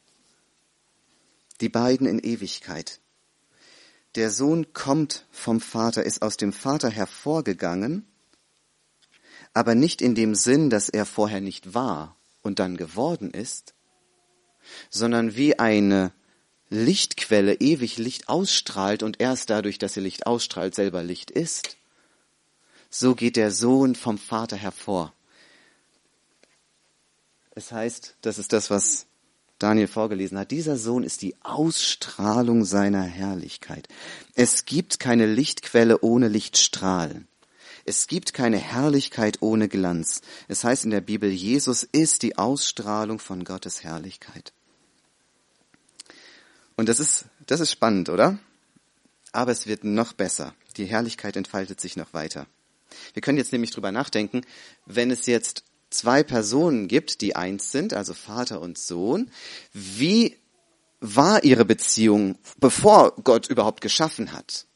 Die 1.61 1.69
beiden 1.69 2.07
in 2.07 2.19
Ewigkeit. 2.21 3.01
Der 4.19 4.33
Sohn 4.33 4.73
kommt 4.73 5.27
vom 5.31 5.61
Vater, 5.61 6.03
ist 6.03 6.23
aus 6.23 6.37
dem 6.37 6.53
Vater 6.53 6.91
hervorgegangen, 6.91 8.05
aber 9.55 9.77
nicht 9.77 10.03
in 10.03 10.17
dem 10.17 10.35
Sinn, 10.35 10.71
dass 10.71 10.89
er 10.89 11.07
vorher 11.07 11.41
nicht 11.41 11.73
war 11.73 12.17
und 12.43 12.59
dann 12.59 12.77
geworden 12.77 13.31
ist, 13.31 13.75
sondern 14.91 15.37
wie 15.37 15.61
eine 15.61 16.11
Lichtquelle 16.69 17.61
ewig 17.61 17.97
Licht 17.97 18.29
ausstrahlt 18.29 19.05
und 19.05 19.21
erst 19.21 19.51
dadurch, 19.51 19.79
dass 19.79 19.95
sie 19.95 20.01
Licht 20.01 20.27
ausstrahlt, 20.27 20.75
selber 20.75 21.05
Licht 21.05 21.31
ist. 21.31 21.77
So 22.91 23.15
geht 23.15 23.37
der 23.37 23.53
Sohn 23.53 23.95
vom 23.95 24.19
Vater 24.19 24.57
hervor. 24.57 25.15
Es 27.53 27.71
heißt, 27.71 28.17
das 28.23 28.41
ist 28.41 28.53
das, 28.53 28.69
was 28.69 29.07
Daniel 29.59 29.89
vorgelesen 29.89 30.39
hat, 30.39 30.51
dieser 30.51 30.77
Sohn 30.77 31.03
ist 31.03 31.23
die 31.23 31.35
Ausstrahlung 31.43 32.65
seiner 32.65 33.03
Herrlichkeit. 33.03 33.89
Es 34.35 34.65
gibt 34.65 35.01
keine 35.01 35.27
Lichtquelle 35.27 36.01
ohne 36.01 36.29
Lichtstrahlen. 36.29 37.27
Es 37.85 38.07
gibt 38.07 38.35
keine 38.35 38.59
Herrlichkeit 38.59 39.39
ohne 39.41 39.69
Glanz. 39.69 40.21
Es 40.47 40.63
heißt 40.63 40.85
in 40.85 40.91
der 40.91 41.01
Bibel, 41.01 41.31
Jesus 41.31 41.83
ist 41.83 42.23
die 42.23 42.37
Ausstrahlung 42.37 43.19
von 43.19 43.45
Gottes 43.45 43.83
Herrlichkeit. 43.83 44.53
Und 46.77 46.89
das 46.89 47.01
ist, 47.01 47.25
das 47.47 47.61
ist 47.61 47.73
spannend, 47.73 48.11
oder? 48.11 48.39
Aber 49.33 49.53
es 49.53 49.67
wird 49.67 49.85
noch 49.85 50.13
besser. 50.13 50.55
Die 50.77 50.85
Herrlichkeit 50.85 51.37
entfaltet 51.37 51.81
sich 51.81 51.97
noch 51.97 52.15
weiter. 52.15 52.47
Wir 53.15 53.23
können 53.23 53.39
jetzt 53.39 53.53
nämlich 53.53 53.71
drüber 53.71 53.91
nachdenken, 53.91 54.43
wenn 54.87 55.11
es 55.11 55.27
jetzt 55.27 55.65
zwei 55.91 56.23
Personen 56.23 56.89
gibt, 56.89 57.21
die 57.21 57.37
eins 57.37 57.73
sind, 57.73 57.95
also 57.95 58.15
Vater 58.15 58.61
und 58.61 58.79
Sohn, 58.79 59.31
wie 59.73 60.37
war 61.01 61.45
ihre 61.45 61.65
Beziehung, 61.65 62.39
bevor 62.59 63.15
Gott 63.23 63.49
überhaupt 63.49 63.81
geschaffen 63.81 64.33
hat? 64.33 64.67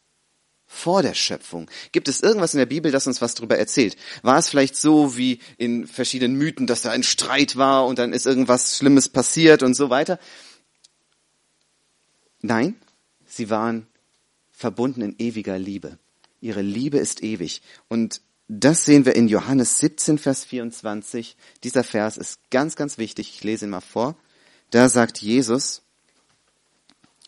Vor 0.66 1.02
der 1.02 1.14
Schöpfung. 1.14 1.71
Gibt 1.92 2.09
es 2.09 2.23
irgendwas 2.23 2.54
in 2.54 2.59
der 2.59 2.66
Bibel, 2.66 2.90
das 2.90 3.07
uns 3.07 3.21
was 3.21 3.35
darüber 3.35 3.59
erzählt? 3.59 3.97
War 4.23 4.38
es 4.38 4.49
vielleicht 4.49 4.75
so 4.75 5.19
wie 5.19 5.40
in 5.59 5.87
verschiedenen 5.87 6.37
Mythen, 6.37 6.66
dass 6.66 6.83
da 6.83 6.90
ein 6.90 7.02
Streit 7.02 7.57
war 7.57 7.87
und 7.87 7.99
dann 7.99 8.14
ist 8.14 8.25
irgendwas 8.25 8.78
Schlimmes 8.78 9.11
passiert 9.11 9.62
und 9.62 9.75
so 9.75 9.90
weiter? 9.90 10.19
Nein, 12.40 12.76
sie 13.26 13.50
waren 13.50 13.87
verbunden 14.50 15.02
in 15.02 15.14
ewiger 15.19 15.59
Liebe. 15.59 15.99
Ihre 16.40 16.62
Liebe 16.62 16.99
ist 16.99 17.23
ewig. 17.23 17.62
Und 17.88 18.23
das 18.54 18.85
sehen 18.85 19.06
wir 19.06 19.16
in 19.16 19.28
Johannes 19.28 19.78
17, 19.78 20.18
Vers 20.18 20.44
24. 20.44 21.38
Dieser 21.64 21.82
Vers 21.82 22.18
ist 22.18 22.38
ganz, 22.50 22.76
ganz 22.76 22.99
wichtig. 22.99 23.30
Ich 23.30 23.42
lese 23.42 23.64
ihn 23.64 23.71
mal 23.71 23.80
vor. 23.80 24.14
Da 24.71 24.90
sagt 24.90 25.23
Jesus, 25.23 25.80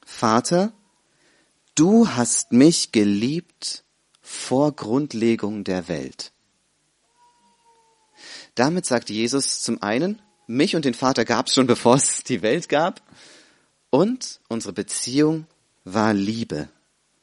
Vater, 0.05 0.75
du 1.75 2.09
hast 2.09 2.53
mich 2.53 2.93
geliebt 2.93 3.85
vor 4.21 4.73
Grundlegung 4.73 5.65
der 5.65 5.89
Welt. 5.89 6.33
Damit 8.55 8.85
sagt 8.85 9.09
Jesus 9.09 9.63
zum 9.63 9.83
einen, 9.83 10.21
mich 10.47 10.77
und 10.77 10.85
den 10.85 10.93
Vater 10.93 11.25
gab 11.25 11.47
es 11.47 11.55
schon, 11.55 11.67
bevor 11.75 11.95
es 11.95 12.23
die 12.25 12.43
Welt 12.43 12.69
gab. 12.69 13.01
Und 13.89 14.41
unsere 14.49 14.75
Beziehung 14.75 15.47
war 15.85 16.13
Liebe. 16.13 16.69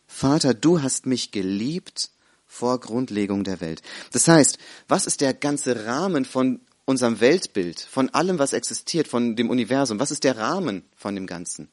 Vater, 0.07 0.55
du 0.55 0.81
hast 0.81 1.05
mich 1.05 1.29
geliebt 1.29 2.09
vor 2.51 2.81
Grundlegung 2.81 3.45
der 3.45 3.61
Welt. 3.61 3.81
Das 4.11 4.27
heißt, 4.27 4.57
was 4.89 5.05
ist 5.05 5.21
der 5.21 5.33
ganze 5.33 5.85
Rahmen 5.85 6.25
von 6.25 6.59
unserem 6.83 7.21
Weltbild, 7.21 7.79
von 7.79 8.09
allem, 8.09 8.39
was 8.39 8.51
existiert, 8.51 9.07
von 9.07 9.37
dem 9.37 9.49
Universum? 9.49 10.01
Was 10.01 10.11
ist 10.11 10.25
der 10.25 10.37
Rahmen 10.37 10.83
von 10.97 11.15
dem 11.15 11.27
Ganzen? 11.27 11.69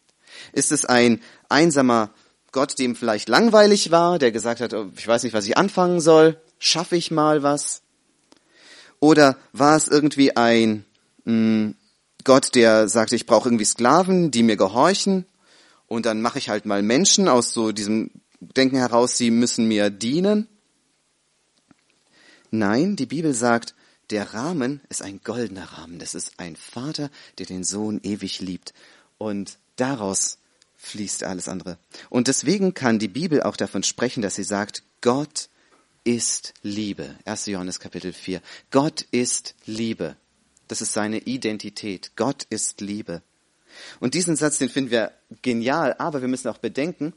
Ist 0.53 0.71
es 0.71 0.85
ein 0.85 1.21
einsamer 1.49 2.11
Gott, 2.53 2.79
dem 2.79 2.95
vielleicht 2.95 3.29
langweilig 3.29 3.91
war, 3.91 4.21
der 4.21 4.31
gesagt 4.31 4.61
hat, 4.61 4.73
oh, 4.73 4.87
ich 4.97 5.07
weiß 5.07 5.25
nicht, 5.25 5.33
was 5.33 5.47
ich 5.47 5.59
anfangen 5.59 6.01
soll, 6.01 6.41
schaffe 6.61 6.97
ich 6.97 7.11
mal 7.11 7.43
was? 7.43 7.83
Oder 9.01 9.37
war 9.53 9.77
es 9.77 9.89
irgendwie 9.89 10.37
ein 10.37 10.85
mh, 11.25 11.33
hm, 11.33 11.75
Gott, 12.23 12.55
der 12.55 12.89
sagte, 12.89 13.17
ich 13.17 13.27
brauche 13.27 13.49
irgendwie 13.49 13.65
Sklaven, 13.65 14.31
die 14.31 14.45
mir 14.45 14.57
gehorchen. 14.57 15.27
Und 15.87 16.07
dann 16.07 16.23
mache 16.23 16.39
ich 16.39 16.49
halt 16.49 16.67
mal 16.67 16.83
Menschen 16.83 17.27
aus 17.27 17.53
so 17.53 17.73
diesem 17.73 18.11
Denken 18.41 18.77
heraus, 18.77 19.17
sie 19.17 19.31
müssen 19.31 19.67
mir 19.67 19.91
dienen. 19.91 20.47
Nein, 22.51 22.97
die 22.97 23.07
Bibel 23.07 23.35
sagt, 23.35 23.75
der 24.11 24.33
Rahmen 24.35 24.81
ist 24.89 25.03
ein 25.03 25.21
goldener 25.23 25.65
Rahmen. 25.65 25.99
Das 25.99 26.15
ist 26.15 26.33
ein 26.39 26.57
Vater, 26.57 27.11
der 27.39 27.47
den 27.47 27.65
Sohn 27.65 28.01
ewig 28.03 28.41
liebt. 28.41 28.73
Und 29.19 29.59
daraus 29.77 30.39
fließt 30.77 31.25
alles 31.25 31.49
andere. 31.49 31.79
Und 32.09 32.29
deswegen 32.29 32.73
kann 32.73 32.99
die 32.99 33.09
Bibel 33.09 33.43
auch 33.43 33.57
davon 33.57 33.83
sprechen, 33.83 34.23
dass 34.23 34.37
sie 34.37 34.45
sagt, 34.45 34.83
Gott 35.01 35.49
ist 36.05 36.55
Liebe. 36.63 37.17
1. 37.27 37.47
Johannes 37.47 37.81
Kapitel 37.81 38.13
4. 38.13 38.41
Gott 38.71 39.03
ist 39.11 39.55
Liebe. 39.67 40.17
Das 40.69 40.81
ist 40.81 40.93
seine 40.93 41.19
Identität. 41.19 42.13
Gott 42.17 42.45
ist 42.49 42.81
Liebe. 42.81 43.23
Und 44.01 44.15
diesen 44.15 44.37
Satz, 44.37 44.59
den 44.59 44.71
finden 44.71 44.91
wir 44.91 45.13
genial, 45.43 45.95
aber 45.99 46.21
wir 46.21 46.29
müssen 46.29 46.49
auch 46.49 46.59
bedenken, 46.59 47.13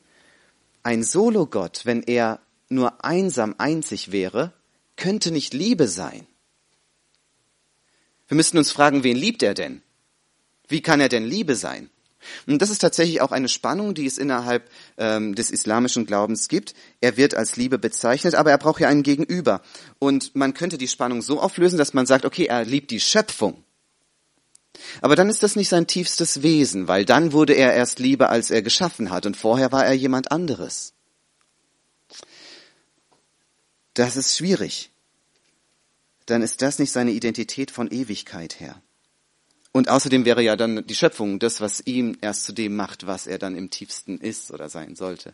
ein 0.83 1.03
Solo-Gott, 1.03 1.85
wenn 1.85 2.03
er 2.03 2.39
nur 2.69 3.03
einsam 3.05 3.55
einzig 3.57 4.11
wäre, 4.11 4.53
könnte 5.01 5.31
nicht 5.31 5.53
Liebe 5.53 5.87
sein. 5.87 6.27
Wir 8.27 8.35
müssten 8.37 8.57
uns 8.57 8.71
fragen, 8.71 9.03
wen 9.03 9.17
liebt 9.17 9.41
er 9.41 9.55
denn? 9.55 9.81
Wie 10.67 10.81
kann 10.81 11.01
er 11.01 11.09
denn 11.09 11.25
Liebe 11.25 11.55
sein? 11.55 11.89
Und 12.45 12.61
das 12.61 12.69
ist 12.69 12.79
tatsächlich 12.79 13.19
auch 13.19 13.31
eine 13.31 13.49
Spannung, 13.49 13.95
die 13.95 14.05
es 14.05 14.19
innerhalb 14.19 14.69
ähm, 14.97 15.33
des 15.33 15.49
islamischen 15.49 16.05
Glaubens 16.05 16.47
gibt. 16.47 16.75
Er 17.01 17.17
wird 17.17 17.33
als 17.33 17.55
Liebe 17.55 17.79
bezeichnet, 17.79 18.35
aber 18.35 18.51
er 18.51 18.59
braucht 18.59 18.79
ja 18.79 18.89
einen 18.89 19.01
Gegenüber. 19.01 19.63
Und 19.97 20.35
man 20.35 20.53
könnte 20.53 20.77
die 20.77 20.87
Spannung 20.87 21.23
so 21.23 21.41
auflösen, 21.41 21.79
dass 21.79 21.95
man 21.95 22.05
sagt, 22.05 22.23
okay, 22.23 22.45
er 22.45 22.63
liebt 22.63 22.91
die 22.91 22.99
Schöpfung. 22.99 23.63
Aber 25.01 25.15
dann 25.15 25.29
ist 25.29 25.41
das 25.41 25.55
nicht 25.55 25.69
sein 25.69 25.87
tiefstes 25.87 26.43
Wesen, 26.43 26.87
weil 26.87 27.05
dann 27.05 27.33
wurde 27.33 27.53
er 27.53 27.73
erst 27.73 27.97
Liebe, 27.97 28.29
als 28.29 28.51
er 28.51 28.61
geschaffen 28.61 29.09
hat, 29.09 29.25
und 29.25 29.35
vorher 29.35 29.71
war 29.71 29.85
er 29.85 29.93
jemand 29.93 30.31
anderes. 30.31 30.93
Das 33.95 34.15
ist 34.15 34.37
schwierig. 34.37 34.90
Dann 36.25 36.41
ist 36.41 36.61
das 36.61 36.79
nicht 36.79 36.91
seine 36.91 37.11
Identität 37.11 37.71
von 37.71 37.89
Ewigkeit 37.89 38.59
her. 38.59 38.81
Und 39.71 39.89
außerdem 39.89 40.25
wäre 40.25 40.43
ja 40.43 40.55
dann 40.55 40.85
die 40.85 40.95
Schöpfung 40.95 41.39
das, 41.39 41.61
was 41.61 41.81
ihm 41.85 42.17
erst 42.21 42.43
zu 42.43 42.51
dem 42.51 42.75
macht, 42.75 43.07
was 43.07 43.25
er 43.25 43.37
dann 43.37 43.55
im 43.55 43.69
tiefsten 43.69 44.17
ist 44.17 44.51
oder 44.51 44.69
sein 44.69 44.95
sollte. 44.95 45.33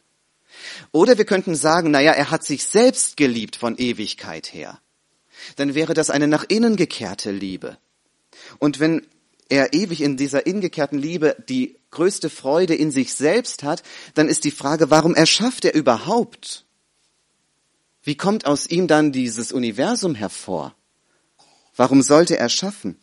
Oder 0.91 1.17
wir 1.17 1.25
könnten 1.25 1.56
sagen, 1.56 1.91
naja, 1.91 2.12
er 2.12 2.32
hat 2.32 2.44
sich 2.44 2.63
selbst 2.63 3.17
geliebt 3.17 3.56
von 3.56 3.77
Ewigkeit 3.77 4.53
her. 4.53 4.79
Dann 5.56 5.75
wäre 5.75 5.94
das 5.94 6.10
eine 6.10 6.27
nach 6.27 6.46
innen 6.48 6.75
gekehrte 6.75 7.32
Liebe. 7.32 7.77
Und 8.60 8.79
wenn 8.79 9.06
er 9.50 9.74
ewig 9.74 10.01
in 10.01 10.17
dieser 10.17 10.46
ingekehrten 10.46 11.00
Liebe 11.00 11.36
die 11.50 11.77
größte 11.91 12.29
Freude 12.29 12.75
in 12.75 12.91
sich 12.91 13.13
selbst 13.13 13.63
hat, 13.63 13.84
dann 14.13 14.29
ist 14.29 14.44
die 14.44 14.51
Frage, 14.51 14.89
warum 14.89 15.15
erschafft 15.15 15.65
er 15.65 15.74
überhaupt? 15.74 16.65
Wie 18.07 18.15
kommt 18.15 18.45
aus 18.45 18.67
ihm 18.67 18.87
dann 18.87 19.11
dieses 19.11 19.51
Universum 19.51 20.15
hervor? 20.15 20.73
Warum 21.75 22.01
sollte 22.01 22.37
er 22.37 22.47
schaffen? 22.47 22.97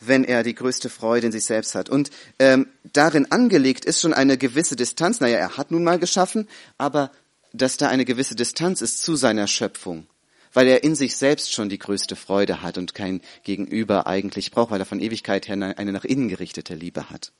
wenn 0.00 0.22
er 0.22 0.42
die 0.42 0.54
größte 0.54 0.90
Freude 0.90 1.28
in 1.28 1.32
sich 1.32 1.44
selbst 1.44 1.74
hat. 1.74 1.88
Und 1.88 2.10
ähm, 2.38 2.66
darin 2.92 3.32
angelegt 3.32 3.86
ist 3.86 4.02
schon 4.02 4.12
eine 4.12 4.36
gewisse 4.36 4.76
Distanz. 4.76 5.20
Naja, 5.20 5.38
er 5.38 5.56
hat 5.56 5.70
nun 5.70 5.82
mal 5.82 5.98
geschaffen, 5.98 6.46
aber 6.76 7.10
dass 7.54 7.78
da 7.78 7.88
eine 7.88 8.04
gewisse 8.04 8.34
Distanz 8.34 8.82
ist 8.82 9.02
zu 9.02 9.16
seiner 9.16 9.46
Schöpfung, 9.46 10.06
weil 10.52 10.66
er 10.66 10.84
in 10.84 10.94
sich 10.94 11.16
selbst 11.16 11.54
schon 11.54 11.70
die 11.70 11.78
größte 11.78 12.16
Freude 12.16 12.60
hat 12.60 12.76
und 12.76 12.92
kein 12.94 13.22
Gegenüber 13.44 14.06
eigentlich 14.06 14.50
braucht, 14.50 14.72
weil 14.72 14.80
er 14.80 14.84
von 14.84 15.00
Ewigkeit 15.00 15.48
her 15.48 15.56
eine 15.78 15.92
nach 15.92 16.04
innen 16.04 16.28
gerichtete 16.28 16.74
Liebe 16.74 17.08
hat. 17.08 17.32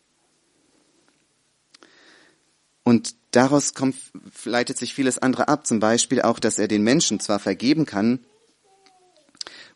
Und 2.82 3.14
daraus 3.36 3.74
kommt, 3.74 3.96
leitet 4.44 4.78
sich 4.78 4.94
vieles 4.94 5.18
andere 5.18 5.48
ab, 5.48 5.66
zum 5.66 5.80
Beispiel 5.80 6.22
auch, 6.22 6.38
dass 6.38 6.58
er 6.58 6.68
den 6.68 6.82
Menschen 6.82 7.20
zwar 7.20 7.38
vergeben 7.38 7.86
kann, 7.86 8.20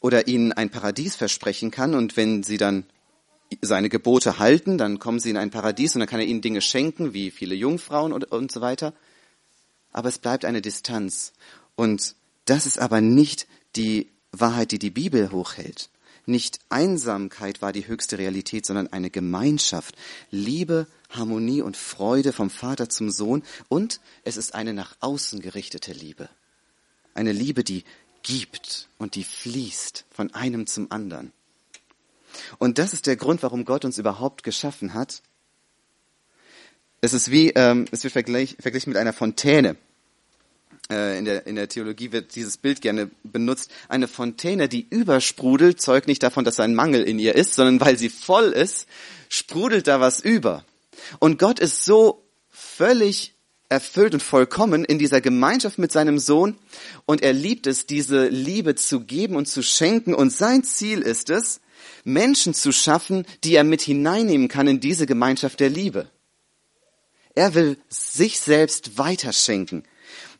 oder 0.00 0.28
ihnen 0.28 0.52
ein 0.52 0.70
Paradies 0.70 1.16
versprechen 1.16 1.70
kann 1.70 1.94
und 1.94 2.16
wenn 2.16 2.42
sie 2.42 2.56
dann 2.56 2.84
seine 3.62 3.88
Gebote 3.88 4.38
halten, 4.38 4.78
dann 4.78 4.98
kommen 4.98 5.20
sie 5.20 5.30
in 5.30 5.36
ein 5.36 5.50
Paradies 5.50 5.94
und 5.94 6.00
dann 6.00 6.08
kann 6.08 6.20
er 6.20 6.26
ihnen 6.26 6.42
Dinge 6.42 6.60
schenken, 6.60 7.14
wie 7.14 7.30
viele 7.30 7.54
Jungfrauen 7.54 8.12
und, 8.12 8.30
und 8.30 8.52
so 8.52 8.60
weiter. 8.60 8.92
Aber 9.92 10.08
es 10.08 10.18
bleibt 10.18 10.44
eine 10.44 10.60
Distanz. 10.60 11.32
Und 11.74 12.14
das 12.44 12.66
ist 12.66 12.78
aber 12.78 13.00
nicht 13.00 13.46
die 13.74 14.08
Wahrheit, 14.32 14.70
die 14.72 14.78
die 14.78 14.90
Bibel 14.90 15.32
hochhält. 15.32 15.88
Nicht 16.28 16.58
Einsamkeit 16.68 17.62
war 17.62 17.72
die 17.72 17.88
höchste 17.88 18.18
Realität, 18.18 18.66
sondern 18.66 18.92
eine 18.92 19.08
Gemeinschaft. 19.08 19.96
Liebe, 20.30 20.86
Harmonie 21.08 21.62
und 21.62 21.74
Freude 21.74 22.34
vom 22.34 22.50
Vater 22.50 22.90
zum 22.90 23.10
Sohn. 23.10 23.42
Und 23.68 24.00
es 24.24 24.36
ist 24.36 24.54
eine 24.54 24.74
nach 24.74 24.94
außen 25.00 25.40
gerichtete 25.40 25.94
Liebe. 25.94 26.28
Eine 27.14 27.32
Liebe, 27.32 27.64
die 27.64 27.82
gibt 28.22 28.90
und 28.98 29.14
die 29.14 29.24
fließt 29.24 30.04
von 30.10 30.34
einem 30.34 30.66
zum 30.66 30.92
anderen. 30.92 31.32
Und 32.58 32.76
das 32.76 32.92
ist 32.92 33.06
der 33.06 33.16
Grund, 33.16 33.42
warum 33.42 33.64
Gott 33.64 33.86
uns 33.86 33.96
überhaupt 33.96 34.42
geschaffen 34.42 34.92
hat, 34.92 35.22
es 37.00 37.14
ist 37.14 37.30
wie, 37.30 37.52
ähm, 37.54 37.86
es 37.90 38.04
wird 38.04 38.12
vergleich, 38.12 38.58
verglichen 38.60 38.90
mit 38.90 38.98
einer 38.98 39.14
Fontäne. 39.14 39.76
Äh, 40.90 41.18
in, 41.18 41.24
der, 41.24 41.46
in 41.46 41.56
der 41.56 41.68
Theologie 41.68 42.12
wird 42.12 42.34
dieses 42.34 42.56
Bild 42.56 42.80
gerne 42.80 43.10
benutzt. 43.22 43.70
Eine 43.88 44.08
Fontäne, 44.08 44.68
die 44.68 44.86
übersprudelt, 44.88 45.80
zeugt 45.80 46.08
nicht 46.08 46.22
davon, 46.22 46.44
dass 46.44 46.60
ein 46.60 46.74
Mangel 46.74 47.02
in 47.02 47.18
ihr 47.18 47.34
ist, 47.34 47.54
sondern 47.54 47.80
weil 47.80 47.98
sie 47.98 48.08
voll 48.08 48.46
ist, 48.46 48.86
sprudelt 49.28 49.86
da 49.86 50.00
was 50.00 50.20
über. 50.20 50.64
Und 51.18 51.38
Gott 51.38 51.60
ist 51.60 51.84
so 51.84 52.24
völlig 52.50 53.34
erfüllt 53.68 54.14
und 54.14 54.22
vollkommen 54.22 54.84
in 54.84 54.98
dieser 54.98 55.20
Gemeinschaft 55.20 55.78
mit 55.78 55.92
seinem 55.92 56.18
Sohn 56.18 56.56
und 57.04 57.22
er 57.22 57.34
liebt 57.34 57.66
es, 57.66 57.86
diese 57.86 58.28
Liebe 58.28 58.74
zu 58.74 59.00
geben 59.00 59.36
und 59.36 59.46
zu 59.46 59.62
schenken 59.62 60.14
und 60.14 60.32
sein 60.32 60.64
Ziel 60.64 61.02
ist 61.02 61.28
es, 61.28 61.60
Menschen 62.04 62.54
zu 62.54 62.72
schaffen, 62.72 63.26
die 63.44 63.54
er 63.54 63.64
mit 63.64 63.82
hineinnehmen 63.82 64.48
kann 64.48 64.68
in 64.68 64.80
diese 64.80 65.06
Gemeinschaft 65.06 65.60
der 65.60 65.68
Liebe. 65.68 66.10
Er 67.34 67.54
will 67.54 67.76
sich 67.88 68.40
selbst 68.40 68.96
weiterschenken. 68.96 69.84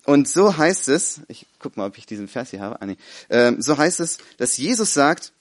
Und 0.09 0.27
so 0.27 0.57
heißt 0.57 0.89
es, 0.89 1.21
ich 1.29 1.45
guck 1.59 1.77
mal, 1.77 1.87
ob 1.87 1.99
ich 1.99 2.07
diesen 2.07 2.29
Vers 2.29 2.49
hier 2.49 2.61
habe, 2.61 2.81
ah, 2.81 2.87
nee. 2.87 2.97
ähm, 3.29 3.61
so 3.61 3.77
heißt 3.77 4.01
es, 4.01 4.17
dass 4.39 4.57
Jesus 4.57 4.95
sagt, 4.95 5.35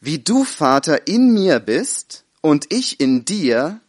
wie 0.00 0.18
du 0.18 0.44
Vater 0.44 1.06
in 1.06 1.30
mir 1.34 1.60
bist 1.60 2.24
und 2.40 2.72
ich 2.72 3.00
in 3.00 3.26
dir, 3.26 3.80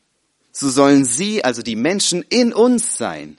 so 0.52 0.70
sollen 0.70 1.06
sie, 1.06 1.46
also 1.46 1.62
die 1.62 1.78
Menschen, 1.78 2.22
in 2.24 2.52
uns 2.52 2.98
sein. 2.98 3.38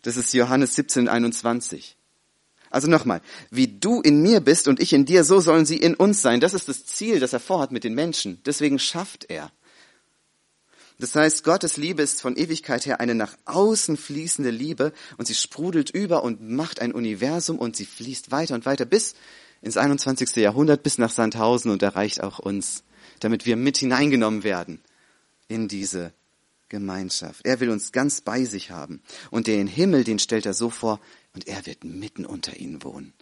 Das 0.00 0.16
ist 0.16 0.32
Johannes 0.32 0.76
17, 0.76 1.08
21. 1.08 1.98
Also 2.70 2.88
nochmal, 2.88 3.20
wie 3.50 3.68
du 3.68 4.00
in 4.00 4.22
mir 4.22 4.40
bist 4.40 4.66
und 4.66 4.80
ich 4.80 4.94
in 4.94 5.04
dir, 5.04 5.24
so 5.24 5.40
sollen 5.40 5.66
sie 5.66 5.76
in 5.76 5.94
uns 5.94 6.22
sein. 6.22 6.40
Das 6.40 6.54
ist 6.54 6.70
das 6.70 6.86
Ziel, 6.86 7.20
das 7.20 7.34
er 7.34 7.40
vorhat 7.40 7.70
mit 7.70 7.84
den 7.84 7.92
Menschen. 7.92 8.40
Deswegen 8.46 8.78
schafft 8.78 9.26
er. 9.28 9.52
Das 10.98 11.14
heißt, 11.14 11.44
Gottes 11.44 11.76
Liebe 11.76 12.02
ist 12.02 12.20
von 12.20 12.36
Ewigkeit 12.36 12.84
her 12.84 13.00
eine 13.00 13.14
nach 13.14 13.36
außen 13.44 13.96
fließende 13.96 14.50
Liebe 14.50 14.92
und 15.16 15.26
sie 15.26 15.34
sprudelt 15.34 15.90
über 15.90 16.24
und 16.24 16.42
macht 16.42 16.80
ein 16.80 16.92
Universum 16.92 17.58
und 17.58 17.76
sie 17.76 17.86
fließt 17.86 18.32
weiter 18.32 18.54
und 18.54 18.66
weiter 18.66 18.84
bis 18.84 19.14
ins 19.62 19.76
21. 19.76 20.36
Jahrhundert, 20.36 20.82
bis 20.82 20.98
nach 20.98 21.10
Sandhausen 21.10 21.70
und 21.70 21.82
erreicht 21.82 22.20
auch 22.22 22.40
uns, 22.40 22.82
damit 23.20 23.46
wir 23.46 23.56
mit 23.56 23.76
hineingenommen 23.76 24.42
werden 24.42 24.80
in 25.46 25.68
diese 25.68 26.12
Gemeinschaft. 26.68 27.44
Er 27.44 27.60
will 27.60 27.70
uns 27.70 27.92
ganz 27.92 28.20
bei 28.20 28.44
sich 28.44 28.70
haben. 28.70 29.00
Und 29.30 29.46
den 29.46 29.66
Himmel, 29.66 30.04
den 30.04 30.18
stellt 30.18 30.46
er 30.46 30.54
so 30.54 30.68
vor, 30.70 31.00
und 31.34 31.46
er 31.46 31.66
wird 31.66 31.84
mitten 31.84 32.26
unter 32.26 32.56
ihnen 32.56 32.82
wohnen. 32.82 33.12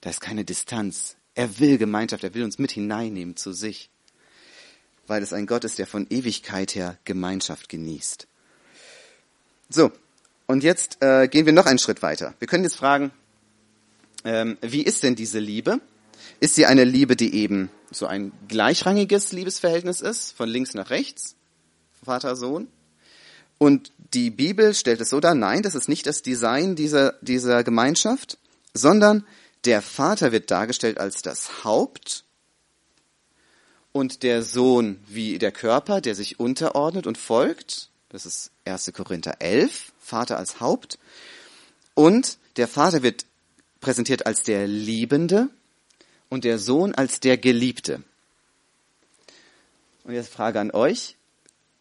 Da 0.00 0.10
ist 0.10 0.20
keine 0.20 0.44
Distanz. 0.44 1.16
Er 1.34 1.58
will 1.60 1.78
Gemeinschaft, 1.78 2.24
er 2.24 2.34
will 2.34 2.44
uns 2.44 2.58
mit 2.58 2.72
hineinnehmen 2.72 3.36
zu 3.36 3.52
sich, 3.52 3.90
weil 5.06 5.22
es 5.22 5.32
ein 5.32 5.46
Gott 5.46 5.64
ist, 5.64 5.78
der 5.78 5.86
von 5.86 6.06
Ewigkeit 6.10 6.74
her 6.74 6.98
Gemeinschaft 7.04 7.68
genießt. 7.68 8.26
So, 9.68 9.90
und 10.46 10.62
jetzt 10.62 10.98
äh, 11.00 11.28
gehen 11.28 11.46
wir 11.46 11.52
noch 11.52 11.66
einen 11.66 11.78
Schritt 11.78 12.02
weiter. 12.02 12.34
Wir 12.38 12.48
können 12.48 12.64
jetzt 12.64 12.76
fragen, 12.76 13.10
ähm, 14.24 14.58
wie 14.60 14.82
ist 14.82 15.02
denn 15.02 15.14
diese 15.16 15.38
Liebe? 15.38 15.80
Ist 16.40 16.54
sie 16.54 16.66
eine 16.66 16.84
Liebe, 16.84 17.16
die 17.16 17.34
eben 17.34 17.70
so 17.90 18.06
ein 18.06 18.32
gleichrangiges 18.48 19.32
Liebesverhältnis 19.32 20.00
ist, 20.00 20.32
von 20.32 20.48
links 20.48 20.74
nach 20.74 20.90
rechts? 20.90 21.36
Vater, 22.04 22.36
Sohn. 22.36 22.68
Und 23.58 23.92
die 24.12 24.30
Bibel 24.30 24.74
stellt 24.74 25.00
es 25.00 25.10
so 25.10 25.20
dar, 25.20 25.34
nein, 25.34 25.62
das 25.62 25.74
ist 25.74 25.88
nicht 25.88 26.06
das 26.06 26.22
Design 26.22 26.74
dieser, 26.74 27.14
dieser 27.20 27.62
Gemeinschaft, 27.62 28.38
sondern 28.74 29.24
der 29.64 29.82
Vater 29.82 30.32
wird 30.32 30.50
dargestellt 30.50 30.98
als 30.98 31.22
das 31.22 31.64
Haupt 31.64 32.24
und 33.92 34.22
der 34.22 34.42
Sohn 34.42 34.98
wie 35.06 35.38
der 35.38 35.52
Körper, 35.52 36.00
der 36.00 36.14
sich 36.14 36.40
unterordnet 36.40 37.06
und 37.06 37.18
folgt. 37.18 37.90
Das 38.08 38.26
ist 38.26 38.50
1. 38.64 38.92
Korinther 38.94 39.36
11, 39.40 39.92
Vater 40.00 40.38
als 40.38 40.60
Haupt. 40.60 40.98
Und 41.94 42.38
der 42.56 42.68
Vater 42.68 43.02
wird 43.02 43.26
präsentiert 43.80 44.26
als 44.26 44.42
der 44.42 44.66
Liebende 44.66 45.48
und 46.28 46.44
der 46.44 46.58
Sohn 46.58 46.94
als 46.94 47.20
der 47.20 47.36
Geliebte. 47.36 48.02
Und 50.04 50.14
jetzt 50.14 50.32
Frage 50.32 50.60
an 50.60 50.70
euch. 50.70 51.16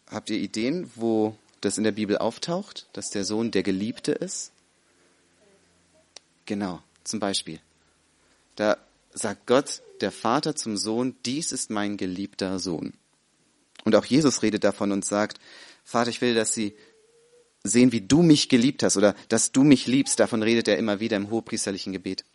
Habt 0.09 0.29
ihr 0.29 0.37
Ideen, 0.37 0.91
wo 0.95 1.37
das 1.61 1.77
in 1.77 1.85
der 1.85 1.93
Bibel 1.93 2.17
auftaucht, 2.17 2.87
dass 2.91 3.09
der 3.11 3.23
Sohn 3.23 3.51
der 3.51 3.63
Geliebte 3.63 4.11
ist? 4.11 4.51
Genau, 6.45 6.81
zum 7.03 7.19
Beispiel. 7.19 7.59
Da 8.57 8.77
sagt 9.13 9.47
Gott, 9.47 9.81
der 10.01 10.11
Vater 10.11 10.55
zum 10.55 10.77
Sohn, 10.77 11.15
dies 11.25 11.51
ist 11.51 11.69
mein 11.69 11.97
geliebter 11.97 12.59
Sohn. 12.59 12.93
Und 13.83 13.95
auch 13.95 14.05
Jesus 14.05 14.41
redet 14.41 14.63
davon 14.63 14.91
und 14.91 15.05
sagt, 15.05 15.39
Vater, 15.83 16.09
ich 16.09 16.21
will, 16.21 16.35
dass 16.35 16.53
sie 16.53 16.75
sehen, 17.63 17.91
wie 17.91 18.01
du 18.01 18.21
mich 18.21 18.49
geliebt 18.49 18.83
hast 18.83 18.97
oder 18.97 19.15
dass 19.29 19.51
du 19.51 19.63
mich 19.63 19.87
liebst. 19.87 20.19
Davon 20.19 20.43
redet 20.43 20.67
er 20.67 20.77
immer 20.77 20.99
wieder 20.99 21.17
im 21.17 21.29
hohepriesterlichen 21.29 21.93
Gebet. 21.93 22.25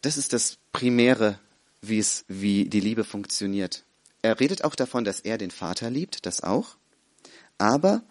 Das 0.00 0.16
ist 0.16 0.32
das 0.32 0.58
Primäre, 0.72 1.38
wie 1.80 1.98
es, 1.98 2.24
wie 2.28 2.64
die 2.68 2.80
Liebe 2.80 3.04
funktioniert. 3.04 3.84
Er 4.22 4.38
redet 4.38 4.64
auch 4.64 4.74
davon, 4.74 5.04
dass 5.04 5.20
er 5.20 5.38
den 5.38 5.50
Vater 5.50 5.90
liebt, 5.90 6.26
das 6.26 6.42
auch. 6.42 6.76
Aber 7.58 8.02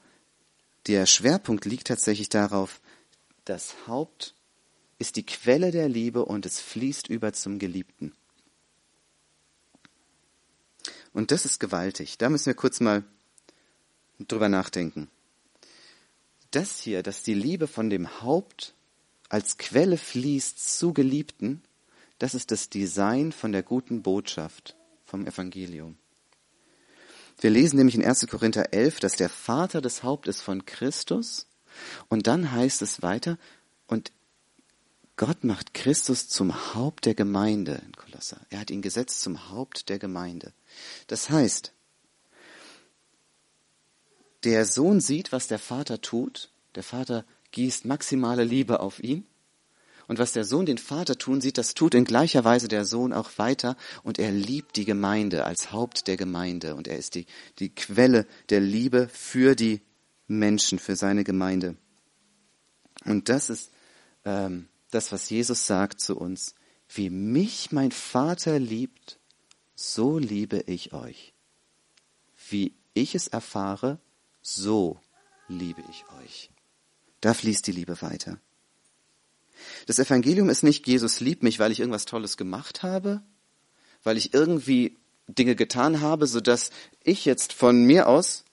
der 0.87 1.05
Schwerpunkt 1.05 1.65
liegt 1.65 1.87
tatsächlich 1.87 2.29
darauf, 2.29 2.81
das 3.45 3.75
Haupt 3.87 4.35
ist 5.01 5.15
die 5.15 5.25
Quelle 5.25 5.71
der 5.71 5.89
Liebe 5.89 6.23
und 6.23 6.45
es 6.45 6.61
fließt 6.61 7.07
über 7.09 7.33
zum 7.33 7.59
Geliebten. 7.59 8.13
Und 11.11 11.31
das 11.31 11.43
ist 11.43 11.59
gewaltig. 11.59 12.17
Da 12.17 12.29
müssen 12.29 12.45
wir 12.45 12.53
kurz 12.53 12.79
mal 12.79 13.03
drüber 14.19 14.47
nachdenken. 14.47 15.09
Das 16.51 16.79
hier, 16.79 17.01
dass 17.01 17.23
die 17.23 17.33
Liebe 17.33 17.67
von 17.67 17.89
dem 17.89 18.21
Haupt 18.21 18.75
als 19.27 19.57
Quelle 19.57 19.97
fließt 19.97 20.77
zu 20.77 20.93
Geliebten, 20.93 21.63
das 22.19 22.35
ist 22.35 22.51
das 22.51 22.69
Design 22.69 23.31
von 23.31 23.51
der 23.51 23.63
guten 23.63 24.03
Botschaft 24.03 24.75
vom 25.05 25.25
Evangelium. 25.25 25.97
Wir 27.39 27.49
lesen 27.49 27.77
nämlich 27.77 27.95
in 27.95 28.05
1. 28.05 28.27
Korinther 28.27 28.71
11, 28.71 28.99
dass 28.99 29.15
der 29.15 29.29
Vater 29.29 29.81
des 29.81 30.03
Hauptes 30.03 30.41
von 30.41 30.65
Christus 30.65 31.47
und 32.09 32.27
dann 32.27 32.51
heißt 32.51 32.81
es 32.83 33.01
weiter, 33.01 33.39
und 33.87 34.11
Gott 35.17 35.43
macht 35.43 35.73
Christus 35.73 36.27
zum 36.27 36.73
Haupt 36.73 37.05
der 37.05 37.15
Gemeinde 37.15 37.81
in 37.85 37.91
Kolosser. 37.93 38.39
Er 38.49 38.59
hat 38.59 38.71
ihn 38.71 38.81
gesetzt 38.81 39.21
zum 39.21 39.49
Haupt 39.49 39.89
der 39.89 39.99
Gemeinde. 39.99 40.53
Das 41.07 41.29
heißt, 41.29 41.73
der 44.43 44.65
Sohn 44.65 44.99
sieht, 44.99 45.31
was 45.31 45.47
der 45.47 45.59
Vater 45.59 46.01
tut. 46.01 46.49
Der 46.75 46.83
Vater 46.83 47.25
gießt 47.51 47.85
maximale 47.85 48.43
Liebe 48.43 48.79
auf 48.79 49.01
ihn. 49.03 49.25
Und 50.07 50.19
was 50.19 50.33
der 50.33 50.43
Sohn 50.43 50.65
den 50.65 50.77
Vater 50.77 51.17
tun 51.17 51.39
sieht, 51.39 51.57
das 51.57 51.73
tut 51.73 51.93
in 51.93 52.03
gleicher 52.03 52.43
Weise 52.43 52.67
der 52.67 52.85
Sohn 52.85 53.13
auch 53.13 53.29
weiter. 53.37 53.77
Und 54.03 54.19
er 54.19 54.31
liebt 54.31 54.75
die 54.75 54.85
Gemeinde 54.85 55.45
als 55.45 55.71
Haupt 55.71 56.07
der 56.07 56.17
Gemeinde. 56.17 56.75
Und 56.75 56.87
er 56.87 56.97
ist 56.97 57.15
die, 57.15 57.27
die 57.59 57.69
Quelle 57.69 58.25
der 58.49 58.59
Liebe 58.59 59.07
für 59.13 59.55
die 59.55 59.81
Menschen, 60.27 60.79
für 60.79 60.95
seine 60.95 61.23
Gemeinde. 61.23 61.75
Und 63.05 63.29
das 63.29 63.49
ist 63.49 63.71
ähm, 64.25 64.67
das, 64.91 65.11
was 65.11 65.29
Jesus 65.29 65.65
sagt 65.65 65.99
zu 65.99 66.17
uns. 66.17 66.55
Wie 66.93 67.09
mich 67.09 67.71
mein 67.71 67.91
Vater 67.91 68.59
liebt, 68.59 69.19
so 69.75 70.17
liebe 70.17 70.63
ich 70.67 70.93
euch. 70.93 71.33
Wie 72.49 72.73
ich 72.93 73.15
es 73.15 73.27
erfahre, 73.27 73.99
so 74.41 74.99
liebe 75.47 75.81
ich 75.89 76.03
euch. 76.21 76.49
Da 77.21 77.33
fließt 77.33 77.65
die 77.67 77.71
Liebe 77.71 78.01
weiter. 78.01 78.39
Das 79.85 79.99
Evangelium 79.99 80.49
ist 80.49 80.63
nicht, 80.63 80.87
Jesus 80.87 81.19
liebt 81.19 81.43
mich, 81.43 81.59
weil 81.59 81.71
ich 81.71 81.79
irgendwas 81.79 82.05
Tolles 82.05 82.35
gemacht 82.35 82.83
habe, 82.83 83.21
weil 84.03 84.17
ich 84.17 84.33
irgendwie 84.33 84.97
Dinge 85.27 85.55
getan 85.55 86.01
habe, 86.01 86.27
so 86.27 86.41
dass 86.41 86.71
ich 87.03 87.25
jetzt 87.25 87.53
von 87.53 87.83
mir 87.83 88.07
aus 88.07 88.43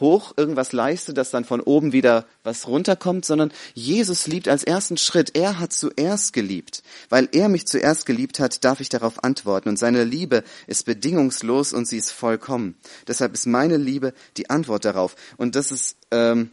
hoch 0.00 0.34
irgendwas 0.36 0.72
leiste, 0.72 1.14
dass 1.14 1.30
dann 1.30 1.44
von 1.44 1.60
oben 1.60 1.92
wieder 1.92 2.26
was 2.44 2.66
runterkommt, 2.66 3.24
sondern 3.24 3.52
Jesus 3.74 4.26
liebt 4.26 4.48
als 4.48 4.64
ersten 4.64 4.96
Schritt. 4.96 5.36
Er 5.36 5.58
hat 5.58 5.72
zuerst 5.72 6.32
geliebt. 6.32 6.82
Weil 7.08 7.28
er 7.32 7.48
mich 7.48 7.66
zuerst 7.66 8.06
geliebt 8.06 8.38
hat, 8.38 8.64
darf 8.64 8.80
ich 8.80 8.88
darauf 8.88 9.24
antworten. 9.24 9.68
Und 9.68 9.78
seine 9.78 10.04
Liebe 10.04 10.44
ist 10.66 10.86
bedingungslos 10.86 11.72
und 11.72 11.88
sie 11.88 11.98
ist 11.98 12.10
vollkommen. 12.10 12.76
Deshalb 13.08 13.34
ist 13.34 13.46
meine 13.46 13.76
Liebe 13.76 14.12
die 14.36 14.50
Antwort 14.50 14.84
darauf. 14.84 15.16
Und 15.36 15.56
das 15.56 15.72
ist 15.72 15.96
ähm, 16.10 16.50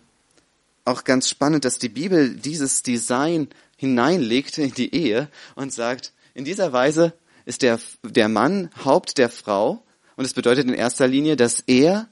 auch 0.85 1.03
ganz 1.03 1.29
spannend, 1.29 1.65
dass 1.65 1.79
die 1.79 1.89
Bibel 1.89 2.35
dieses 2.35 2.83
Design 2.83 3.47
hineinlegt 3.77 4.57
in 4.57 4.73
die 4.73 4.93
Ehe 4.93 5.29
und 5.55 5.73
sagt, 5.73 6.13
in 6.33 6.45
dieser 6.45 6.73
Weise 6.73 7.13
ist 7.45 7.61
der, 7.61 7.79
der 8.03 8.29
Mann 8.29 8.69
Haupt 8.83 9.17
der 9.17 9.29
Frau 9.29 9.83
und 10.15 10.25
es 10.25 10.33
bedeutet 10.33 10.67
in 10.67 10.73
erster 10.73 11.07
Linie, 11.07 11.35
dass 11.35 11.61
er 11.67 12.07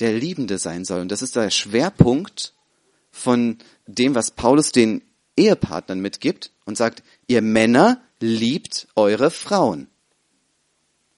der 0.00 0.12
Liebende 0.12 0.58
sein 0.58 0.84
soll. 0.84 1.00
Und 1.00 1.12
das 1.12 1.22
ist 1.22 1.36
der 1.36 1.50
Schwerpunkt 1.50 2.54
von 3.10 3.58
dem, 3.86 4.14
was 4.14 4.30
Paulus 4.30 4.72
den 4.72 5.02
Ehepartnern 5.36 6.00
mitgibt 6.00 6.52
und 6.64 6.76
sagt, 6.76 7.02
ihr 7.26 7.42
Männer 7.42 8.00
liebt 8.20 8.88
eure 8.96 9.30
Frauen. 9.30 9.80
Und 9.80 9.88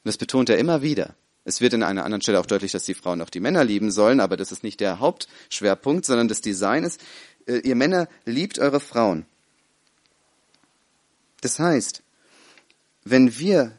das 0.05 0.19
betont 0.19 0.49
er 0.49 0.59
immer 0.59 0.83
wieder. 0.83 1.14
Es 1.45 1.61
wird 1.61 1.73
in 1.73 1.83
einer 1.83 2.05
anderen 2.05 2.23
Stelle 2.23 2.38
auch 2.38 2.47
deutlich, 2.47 2.73
dass 2.73 2.85
die 2.85 2.95
Frauen 2.95 3.23
auch 3.23 3.31
die 3.31 3.40
Männer 3.40 3.64
lieben 3.64 3.90
sollen, 3.90 4.21
aber 4.21 4.37
das 4.37 4.53
ist 4.53 4.62
nicht 4.62 4.81
der 4.81 5.01
Hauptschwerpunkt, 5.01 6.05
sondern 6.05 6.29
das 6.29 6.43
Design 6.43 6.85
ist, 6.85 7.01
äh, 7.47 7.59
ihr 7.59 7.75
Männer 7.75 8.09
liebt 8.25 8.59
eure 8.59 8.81
Frauen. 8.81 9.25
Das 11.40 11.59
heißt, 11.59 12.03
wenn 13.05 13.38
wir 13.38 13.73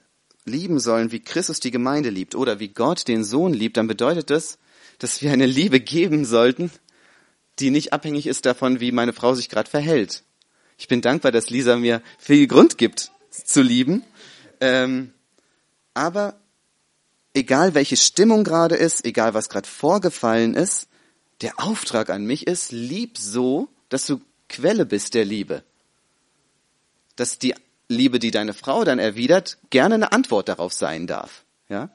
lieben 0.46 0.80
sollen, 0.80 1.12
wie 1.12 1.20
Christus 1.20 1.60
die 1.60 1.72
Gemeinde 1.72 2.10
liebt 2.10 2.34
oder 2.34 2.60
wie 2.60 2.70
Gott 2.70 3.08
den 3.08 3.24
Sohn 3.24 3.54
liebt, 3.54 3.78
dann 3.78 3.88
bedeutet 3.88 4.32
das, 4.32 4.58
dass 5.02 5.22
wir 5.24 5.32
eine 5.32 5.48
Liebe 5.48 5.80
geben 5.80 6.26
sollten, 6.26 6.70
die 7.58 7.72
nicht 7.72 7.92
abhängig 7.92 8.28
ist 8.28 8.46
davon, 8.46 8.80
wie 8.80 8.92
meine 8.92 9.14
Frau 9.14 9.34
sich 9.34 9.50
gerade 9.50 9.70
verhält. 9.70 10.24
Ich 10.78 10.88
bin 10.88 11.02
dankbar, 11.02 11.32
dass 11.32 11.50
Lisa 11.50 11.76
mir 11.76 12.04
viel 12.20 12.46
Grund 12.46 12.78
gibt 12.78 13.12
zu 13.32 13.64
lieben. 13.64 14.04
Ähm, 14.60 15.12
aber 15.96 16.40
egal 17.34 17.74
welche 17.74 17.98
Stimmung 17.98 18.44
gerade 18.44 18.76
ist, 18.76 19.04
egal 19.04 19.34
was 19.34 19.50
gerade 19.50 19.68
vorgefallen 19.68 20.54
ist, 20.54 20.88
der 21.42 21.60
Auftrag 21.60 22.12
an 22.12 22.24
mich 22.26 22.46
ist, 22.46 22.72
lieb 22.72 23.18
so, 23.18 23.70
dass 23.90 24.06
du 24.06 24.22
Quelle 24.50 24.86
bist 24.86 25.16
der 25.16 25.26
Liebe. 25.26 25.64
Dass 27.16 27.40
die 27.40 27.56
Liebe, 27.88 28.20
die 28.20 28.32
deine 28.32 28.54
Frau 28.54 28.84
dann 28.84 29.00
erwidert, 29.00 29.58
gerne 29.72 29.96
eine 29.96 30.12
Antwort 30.12 30.48
darauf 30.48 30.74
sein 30.74 31.08
darf. 31.08 31.44
Ja? 31.70 31.90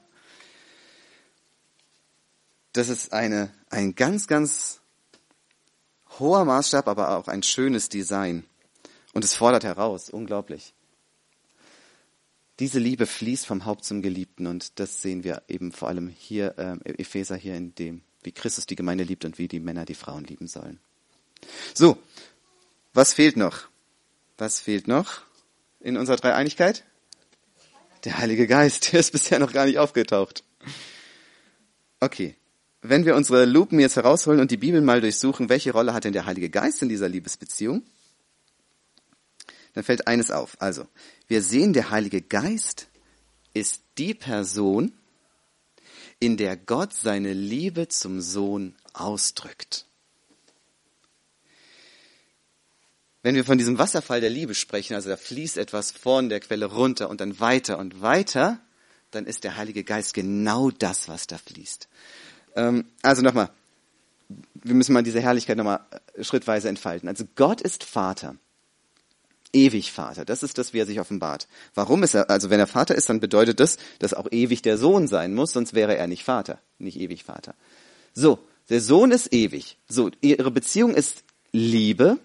Das 2.77 2.89
ist 2.89 3.11
eine, 3.11 3.51
ein 3.71 3.95
ganz, 3.95 4.27
ganz 4.27 4.81
hoher 6.19 6.45
Maßstab, 6.45 6.87
aber 6.87 7.17
auch 7.17 7.27
ein 7.27 7.41
schönes 7.41 7.89
Design. 7.89 8.45
Und 9.13 9.23
es 9.23 9.33
fordert 9.33 9.63
heraus, 9.63 10.11
unglaublich. 10.11 10.75
Diese 12.59 12.77
Liebe 12.77 13.07
fließt 13.07 13.47
vom 13.47 13.65
Haupt 13.65 13.83
zum 13.83 14.03
Geliebten 14.03 14.45
und 14.45 14.79
das 14.79 15.01
sehen 15.01 15.23
wir 15.23 15.41
eben 15.47 15.71
vor 15.71 15.87
allem 15.87 16.07
hier, 16.07 16.53
äh, 16.59 16.77
Epheser 17.01 17.35
hier 17.35 17.55
in 17.55 17.73
dem, 17.73 18.03
wie 18.21 18.31
Christus 18.31 18.67
die 18.67 18.75
Gemeinde 18.75 19.05
liebt 19.05 19.25
und 19.25 19.39
wie 19.39 19.47
die 19.47 19.59
Männer 19.59 19.85
die 19.85 19.95
Frauen 19.95 20.25
lieben 20.25 20.45
sollen. 20.45 20.79
So, 21.73 21.97
was 22.93 23.11
fehlt 23.11 23.37
noch? 23.37 23.69
Was 24.37 24.59
fehlt 24.59 24.87
noch 24.87 25.23
in 25.79 25.97
unserer 25.97 26.17
Dreieinigkeit? 26.17 26.85
Der 28.03 28.19
Heilige 28.19 28.45
Geist, 28.45 28.91
der 28.93 28.99
ist 28.99 29.13
bisher 29.13 29.39
noch 29.39 29.51
gar 29.51 29.65
nicht 29.65 29.79
aufgetaucht. 29.79 30.43
Okay, 31.99 32.35
wenn 32.81 33.05
wir 33.05 33.15
unsere 33.15 33.45
Lupen 33.45 33.79
jetzt 33.79 33.95
herausholen 33.95 34.39
und 34.39 34.51
die 34.51 34.57
Bibel 34.57 34.81
mal 34.81 35.01
durchsuchen, 35.01 35.49
welche 35.49 35.71
Rolle 35.71 35.93
hat 35.93 36.03
denn 36.03 36.13
der 36.13 36.25
Heilige 36.25 36.49
Geist 36.49 36.81
in 36.81 36.89
dieser 36.89 37.09
Liebesbeziehung? 37.09 37.83
Dann 39.73 39.83
fällt 39.83 40.07
eines 40.07 40.31
auf. 40.31 40.57
Also, 40.59 40.87
wir 41.27 41.41
sehen, 41.41 41.73
der 41.73 41.91
Heilige 41.91 42.21
Geist 42.21 42.87
ist 43.53 43.81
die 43.97 44.13
Person, 44.13 44.93
in 46.19 46.37
der 46.37 46.57
Gott 46.57 46.93
seine 46.93 47.33
Liebe 47.33 47.87
zum 47.87 48.21
Sohn 48.21 48.75
ausdrückt. 48.93 49.85
Wenn 53.21 53.35
wir 53.35 53.45
von 53.45 53.57
diesem 53.57 53.77
Wasserfall 53.77 54.21
der 54.21 54.29
Liebe 54.29 54.55
sprechen, 54.55 54.93
also 54.93 55.09
da 55.09 55.17
fließt 55.17 55.57
etwas 55.57 55.91
von 55.91 56.29
der 56.29 56.39
Quelle 56.39 56.67
runter 56.67 57.09
und 57.09 57.19
dann 57.19 57.39
weiter 57.39 57.77
und 57.77 58.01
weiter, 58.01 58.59
dann 59.11 59.25
ist 59.25 59.43
der 59.43 59.57
Heilige 59.57 59.83
Geist 59.83 60.13
genau 60.13 60.71
das, 60.71 61.07
was 61.07 61.27
da 61.27 61.37
fließt. 61.37 61.87
Ähm, 62.57 62.85
also 63.03 63.21
nochmal, 63.21 63.49
wir 64.55 64.73
müssen 64.73 64.91
mal 64.91 65.03
diese 65.03 65.21
Herrlichkeit 65.21 65.55
nochmal 65.55 65.79
äh, 66.15 66.23
schrittweise 66.23 66.67
entfalten. 66.67 67.07
Also 67.07 67.23
Gott 67.35 67.61
ist 67.61 67.85
Vater. 67.85 68.35
Ewig 69.53 69.93
Vater. 69.93 70.25
Das 70.25 70.43
ist 70.43 70.57
das, 70.57 70.73
wie 70.73 70.79
er 70.79 70.85
sich 70.85 70.99
offenbart. 70.99 71.47
Warum 71.73 72.03
ist 72.03 72.15
er, 72.15 72.29
also 72.29 72.49
wenn 72.49 72.59
er 72.59 72.67
Vater 72.67 72.95
ist, 72.95 73.07
dann 73.09 73.21
bedeutet 73.21 73.61
das, 73.61 73.77
dass 73.99 74.13
auch 74.13 74.27
ewig 74.29 74.61
der 74.61 74.77
Sohn 74.77 75.07
sein 75.07 75.33
muss, 75.33 75.53
sonst 75.53 75.73
wäre 75.73 75.95
er 75.95 76.07
nicht 76.07 76.25
Vater, 76.25 76.59
nicht 76.79 76.99
ewig 76.99 77.23
Vater. 77.23 77.55
So, 78.13 78.39
der 78.69 78.81
Sohn 78.81 79.11
ist 79.11 79.31
ewig. 79.31 79.77
So, 79.87 80.11
ihre 80.19 80.51
Beziehung 80.51 80.93
ist 80.93 81.23
Liebe. 81.53 82.17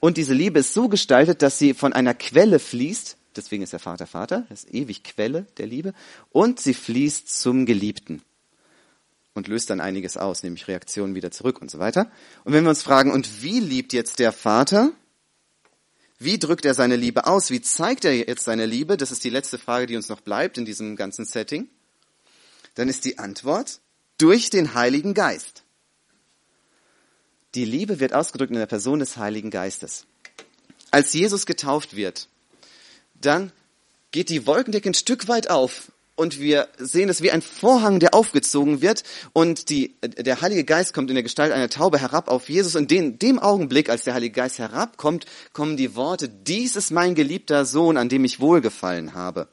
Und 0.00 0.18
diese 0.18 0.34
Liebe 0.34 0.58
ist 0.58 0.74
so 0.74 0.88
gestaltet, 0.88 1.40
dass 1.40 1.58
sie 1.58 1.72
von 1.72 1.94
einer 1.94 2.12
Quelle 2.12 2.58
fließt. 2.58 3.16
Deswegen 3.36 3.62
ist 3.62 3.72
der 3.72 3.80
Vater 3.80 4.06
Vater. 4.06 4.44
Das 4.50 4.64
ist 4.64 4.74
ewig 4.74 5.02
Quelle 5.02 5.46
der 5.56 5.66
Liebe. 5.66 5.94
Und 6.30 6.60
sie 6.60 6.74
fließt 6.74 7.40
zum 7.40 7.64
Geliebten 7.64 8.20
und 9.34 9.48
löst 9.48 9.70
dann 9.70 9.80
einiges 9.80 10.16
aus, 10.16 10.42
nämlich 10.42 10.68
Reaktionen 10.68 11.14
wieder 11.14 11.30
zurück 11.30 11.60
und 11.60 11.70
so 11.70 11.78
weiter. 11.78 12.10
Und 12.44 12.52
wenn 12.52 12.64
wir 12.64 12.70
uns 12.70 12.82
fragen, 12.82 13.12
und 13.12 13.42
wie 13.42 13.60
liebt 13.60 13.92
jetzt 13.92 14.20
der 14.20 14.32
Vater? 14.32 14.92
Wie 16.18 16.38
drückt 16.38 16.64
er 16.64 16.74
seine 16.74 16.96
Liebe 16.96 17.26
aus? 17.26 17.50
Wie 17.50 17.60
zeigt 17.60 18.04
er 18.04 18.16
jetzt 18.16 18.44
seine 18.44 18.66
Liebe? 18.66 18.96
Das 18.96 19.10
ist 19.10 19.24
die 19.24 19.30
letzte 19.30 19.58
Frage, 19.58 19.86
die 19.86 19.96
uns 19.96 20.08
noch 20.08 20.20
bleibt 20.20 20.56
in 20.56 20.64
diesem 20.64 20.96
ganzen 20.96 21.24
Setting. 21.24 21.68
Dann 22.76 22.88
ist 22.88 23.04
die 23.04 23.18
Antwort 23.18 23.80
durch 24.18 24.50
den 24.50 24.74
Heiligen 24.74 25.14
Geist. 25.14 25.64
Die 27.56 27.64
Liebe 27.64 28.00
wird 28.00 28.14
ausgedrückt 28.14 28.52
in 28.52 28.58
der 28.58 28.66
Person 28.66 29.00
des 29.00 29.16
Heiligen 29.16 29.50
Geistes. 29.50 30.06
Als 30.90 31.12
Jesus 31.12 31.46
getauft 31.46 31.96
wird, 31.96 32.28
dann 33.20 33.52
geht 34.12 34.28
die 34.28 34.46
Wolkendecke 34.46 34.90
ein 34.90 34.94
Stück 34.94 35.26
weit 35.26 35.50
auf 35.50 35.90
und 36.16 36.38
wir 36.38 36.68
sehen 36.78 37.08
es 37.08 37.22
wie 37.22 37.30
ein 37.30 37.42
Vorhang, 37.42 37.98
der 37.98 38.14
aufgezogen 38.14 38.80
wird 38.80 39.02
und 39.32 39.68
die, 39.68 39.96
der 40.02 40.40
Heilige 40.40 40.64
Geist 40.64 40.94
kommt 40.94 41.10
in 41.10 41.16
der 41.16 41.22
Gestalt 41.22 41.52
einer 41.52 41.68
Taube 41.68 41.98
herab 41.98 42.28
auf 42.28 42.48
Jesus 42.48 42.76
und 42.76 42.90
in 42.92 43.18
dem 43.18 43.38
Augenblick, 43.38 43.90
als 43.90 44.04
der 44.04 44.14
Heilige 44.14 44.34
Geist 44.34 44.58
herabkommt, 44.58 45.26
kommen 45.52 45.76
die 45.76 45.96
Worte, 45.96 46.28
dies 46.28 46.76
ist 46.76 46.90
mein 46.90 47.14
geliebter 47.14 47.64
Sohn, 47.64 47.96
an 47.96 48.08
dem 48.08 48.24
ich 48.24 48.40
wohlgefallen 48.40 49.14
habe. 49.14 49.48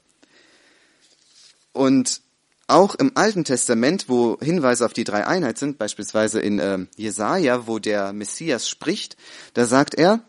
Und 1.74 2.21
auch 2.67 2.95
im 2.95 3.12
Alten 3.15 3.43
Testament, 3.43 4.08
wo 4.08 4.38
Hinweise 4.39 4.86
auf 4.86 4.93
die 4.93 5.04
drei 5.04 5.26
Einheit 5.26 5.58
sind, 5.58 5.78
beispielsweise 5.78 6.39
in 6.39 6.60
äh, 6.60 6.80
Jesaja, 6.95 7.67
wo 7.67 7.80
der 7.80 8.13
Messias 8.13 8.69
spricht, 8.69 9.17
da 9.54 9.65
sagt 9.65 9.95
er, 9.95 10.21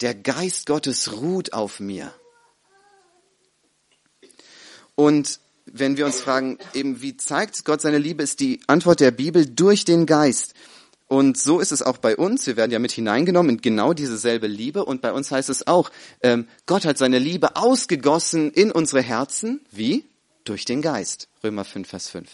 der 0.00 0.14
Geist 0.14 0.66
Gottes 0.66 1.12
ruht 1.12 1.52
auf 1.52 1.78
mir 1.78 2.12
und 5.00 5.40
wenn 5.64 5.96
wir 5.96 6.04
uns 6.04 6.20
fragen, 6.20 6.58
eben 6.74 7.00
wie 7.00 7.16
zeigt 7.16 7.64
Gott 7.64 7.80
seine 7.80 7.96
Liebe, 7.96 8.22
ist 8.22 8.38
die 8.38 8.60
Antwort 8.66 9.00
der 9.00 9.10
Bibel 9.10 9.46
durch 9.46 9.86
den 9.86 10.04
Geist. 10.04 10.52
Und 11.06 11.38
so 11.38 11.58
ist 11.58 11.72
es 11.72 11.80
auch 11.80 11.96
bei 11.96 12.18
uns. 12.18 12.46
Wir 12.46 12.58
werden 12.58 12.70
ja 12.70 12.78
mit 12.78 12.92
hineingenommen 12.92 13.52
in 13.52 13.62
genau 13.62 13.94
diese 13.94 14.18
selbe 14.18 14.46
Liebe. 14.46 14.84
Und 14.84 15.00
bei 15.00 15.10
uns 15.14 15.30
heißt 15.30 15.48
es 15.48 15.66
auch, 15.66 15.90
ähm, 16.20 16.46
Gott 16.66 16.84
hat 16.84 16.98
seine 16.98 17.18
Liebe 17.18 17.56
ausgegossen 17.56 18.50
in 18.50 18.70
unsere 18.70 19.00
Herzen. 19.00 19.62
Wie? 19.70 20.04
Durch 20.44 20.66
den 20.66 20.82
Geist. 20.82 21.28
Römer 21.42 21.64
5, 21.64 21.88
Vers 21.88 22.10
5. 22.10 22.28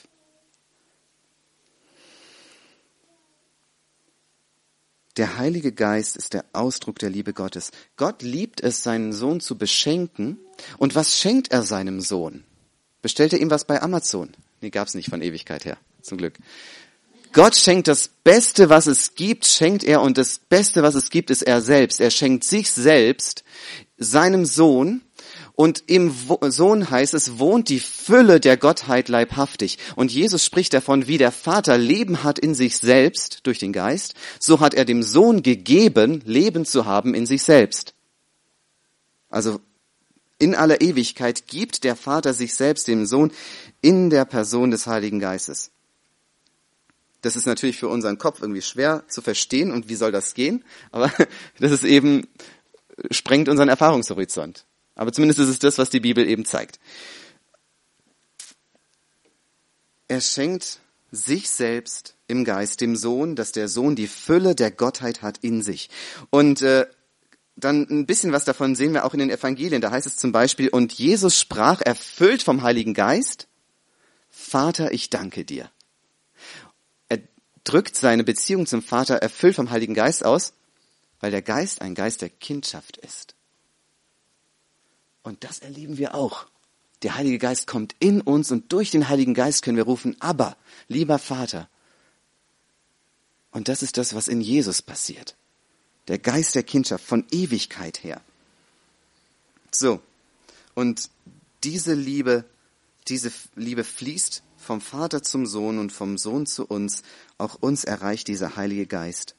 Der 5.17 5.39
Heilige 5.39 5.71
Geist 5.71 6.17
ist 6.17 6.35
der 6.35 6.45
Ausdruck 6.53 6.99
der 6.99 7.11
Liebe 7.11 7.33
Gottes. 7.33 7.71
Gott 7.97 8.23
liebt 8.23 8.61
es, 8.61 8.83
seinen 8.83 9.13
Sohn 9.13 9.39
zu 9.39 9.57
beschenken. 9.57 10.39
Und 10.79 10.97
was 10.97 11.17
schenkt 11.17 11.53
er 11.53 11.63
seinem 11.63 12.01
Sohn? 12.01 12.43
Bestellt 13.07 13.33
er 13.33 13.40
ihm 13.40 13.53
was 13.53 13.64
bei 13.64 13.81
Amazon? 13.81 14.31
Nee, 14.61 14.71
gab's 14.71 14.95
nicht 14.95 15.11
von 15.11 15.23
Ewigkeit 15.23 15.64
her, 15.64 15.79
zum 16.03 16.19
Glück. 16.19 16.35
Gott 17.33 17.55
schenkt 17.55 17.87
das 17.87 18.09
Beste, 18.09 18.69
was 18.69 18.88
es 18.88 19.14
gibt, 19.14 19.47
schenkt 19.47 19.85
er 19.85 20.03
und 20.03 20.19
das 20.19 20.40
Beste, 20.40 20.83
was 20.83 20.97
es 20.97 21.09
gibt, 21.09 21.31
ist 21.31 21.42
er 21.42 21.61
selbst. 21.61 22.01
Er 22.01 22.11
schenkt 22.11 22.42
sich 22.42 22.69
selbst, 22.69 23.45
seinem 23.97 24.45
Sohn 24.45 25.03
und 25.55 25.85
im 25.87 26.12
Sohn 26.49 26.90
heißt 26.90 27.14
es, 27.14 27.38
wohnt 27.38 27.69
die 27.69 27.79
Fülle 27.79 28.40
der 28.40 28.57
Gottheit 28.57 29.09
leibhaftig. 29.09 29.79
Und 29.95 30.11
Jesus 30.11 30.45
spricht 30.45 30.75
davon, 30.75 31.07
wie 31.07 31.16
der 31.16 31.31
Vater 31.31 31.79
Leben 31.79 32.25
hat 32.25 32.40
in 32.40 32.57
sich 32.57 32.77
selbst 32.77 33.42
durch 33.45 33.61
den 33.61 33.73
Geist, 33.73 34.14
so 34.40 34.59
hat 34.59 34.75
er 34.75 34.85
dem 34.85 35.05
Sohn 35.05 35.45
gegeben, 35.45 36.23
Leben 36.25 36.64
zu 36.64 36.87
haben 36.87 37.14
in 37.14 37.25
sich 37.25 37.45
selbst. 37.45 37.95
Also 39.31 39.61
in 40.38 40.55
aller 40.55 40.81
Ewigkeit 40.81 41.46
gibt 41.46 41.85
der 41.85 41.96
Vater 41.96 42.35
sich 42.35 42.55
selbst 42.55 42.88
dem 42.88 43.07
Sohn 43.07 43.33
in 43.81 44.11
der 44.11 44.25
Person 44.25 44.70
des 44.70 44.87
Heiligen 44.87 45.18
Geistes. 45.18 45.70
Das 47.22 47.37
ist 47.37 47.46
natürlich 47.46 47.79
für 47.79 47.88
unseren 47.88 48.18
Kopf 48.18 48.40
irgendwie 48.40 48.62
schwer 48.62 49.05
zu 49.09 49.22
verstehen 49.22 49.72
und 49.72 49.88
wie 49.88 49.96
soll 49.96 50.12
das 50.12 50.35
gehen, 50.35 50.64
aber 50.92 51.11
das 51.59 51.72
ist 51.72 51.85
eben, 51.85 52.27
sprengt 53.11 53.49
unseren 53.49 53.68
Erfahrungshorizont. 53.68 54.64
Aber 54.94 55.12
zumindest 55.12 55.40
ist 55.40 55.49
es 55.49 55.59
das, 55.59 55.79
was 55.79 55.90
die 55.90 56.01
Bibel 56.01 56.27
eben 56.27 56.44
zeigt. 56.44 56.79
Er 60.09 60.20
schenkt 60.20 60.81
sich 61.11 61.51
selbst 61.51 62.14
im 62.29 62.44
Geist 62.44 62.81
dem 62.81 62.96
Sohn, 62.96 63.37
dass 63.37 63.53
der 63.53 63.68
Sohn 63.68 63.96
die 63.96 64.07
Fülle 64.07 64.55
der 64.55 64.70
Gottheit 64.70 65.22
hat 65.22 65.38
in 65.38 65.62
sich. 65.62 65.90
Und 66.31 66.62
äh, 66.62 66.87
dann 67.57 67.87
ein 67.88 68.07
bisschen 68.07 68.33
was 68.33 68.45
davon 68.45 68.75
sehen 68.77 68.92
wir 68.92 69.05
auch 69.05 69.14
in 69.14 69.21
den 69.21 69.31
Evangelien. 69.31 69.81
Da 69.81 69.90
heißt 69.90 70.07
es 70.07 70.16
zum 70.16 70.31
Beispiel, 70.31 70.69
und 70.69 70.92
Jesus 70.92 71.40
sprach, 71.40 71.81
erfüllt 71.81 72.42
vom 72.42 72.62
Heiligen 72.62 72.95
Geist, 72.95 73.49
Vater, 74.29 74.92
ich 74.92 75.09
danke 75.09 75.45
dir. 75.45 75.71
Er 77.09 77.21
drückt 77.64 77.97
seine 77.97 78.25
Beziehung 78.25 78.66
zum 78.66 78.83
Vater 78.83 79.16
erfüllt 79.16 79.57
vom 79.57 79.71
Heiligen 79.71 79.95
Geist 79.95 80.25
aus, 80.25 80.53
weil 81.21 81.31
der 81.31 81.42
Geist 81.42 81.81
ein 81.81 81.95
Geist 81.95 82.21
der 82.21 82.29
Kindschaft 82.29 82.99
ist. 82.99 83.35
Und 85.23 85.42
das 85.42 85.61
erleben 85.61 85.97
wir 85.97 86.14
auch. 86.14 86.47
Der 87.03 87.16
Heilige 87.16 87.38
Geist 87.38 87.66
kommt 87.66 87.97
in 87.99 88.21
uns 88.21 88.51
und 88.53 88.73
durch 88.73 88.90
den 88.90 89.09
Heiligen 89.09 89.35
Geist 89.35 89.62
können 89.62 89.77
wir 89.77 89.85
rufen, 89.85 90.16
aber, 90.21 90.57
lieber 90.88 91.19
Vater. 91.19 91.69
Und 93.51 93.69
das 93.69 93.83
ist 93.83 93.97
das, 93.97 94.14
was 94.14 94.29
in 94.29 94.42
Jesus 94.42 94.83
passiert. 94.83 95.37
Der 96.09 96.19
Geist 96.19 96.55
der 96.55 96.62
Kindschaft 96.62 97.05
von 97.05 97.25
Ewigkeit 97.31 98.03
her. 98.03 98.21
So. 99.71 100.01
Und 100.75 101.11
diese 101.64 101.95
Liebe, 101.95 102.45
diese 103.09 103.33
Liebe 103.55 103.85
fließt 103.85 104.42
vom 104.57 104.81
Vater 104.81 105.23
zum 105.23 105.47
Sohn 105.47 105.79
und 105.79 105.92
vom 105.92 106.19
Sohn 106.19 106.47
zu 106.47 106.66
uns. 106.66 107.03
Auch 107.38 107.57
uns 107.57 107.85
erreicht 107.85 108.29
dieser 108.29 108.57
Heilige 108.57 108.87
Geist. 108.87 109.35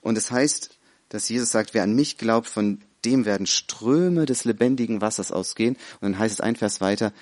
Und 0.00 0.16
es 0.16 0.30
heißt, 0.30 0.78
dass 1.08 1.28
Jesus 1.28 1.50
sagt, 1.50 1.74
wer 1.74 1.82
an 1.82 1.94
mich 1.94 2.18
glaubt, 2.18 2.48
von 2.48 2.80
dem 3.04 3.24
werden 3.24 3.46
Ströme 3.46 4.26
des 4.26 4.44
lebendigen 4.44 5.00
Wassers 5.00 5.32
ausgehen. 5.32 5.76
Und 6.00 6.12
dann 6.12 6.18
heißt 6.18 6.34
es 6.34 6.40
ein 6.40 6.56
Vers 6.56 6.80
weiter, 6.80 7.12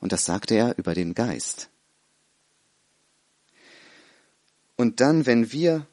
und 0.00 0.12
das 0.12 0.24
sagte 0.24 0.54
er 0.54 0.76
über 0.78 0.94
den 0.94 1.14
Geist. 1.14 1.70
Und 4.76 5.00
dann, 5.00 5.24
wenn 5.24 5.52
wir 5.52 5.86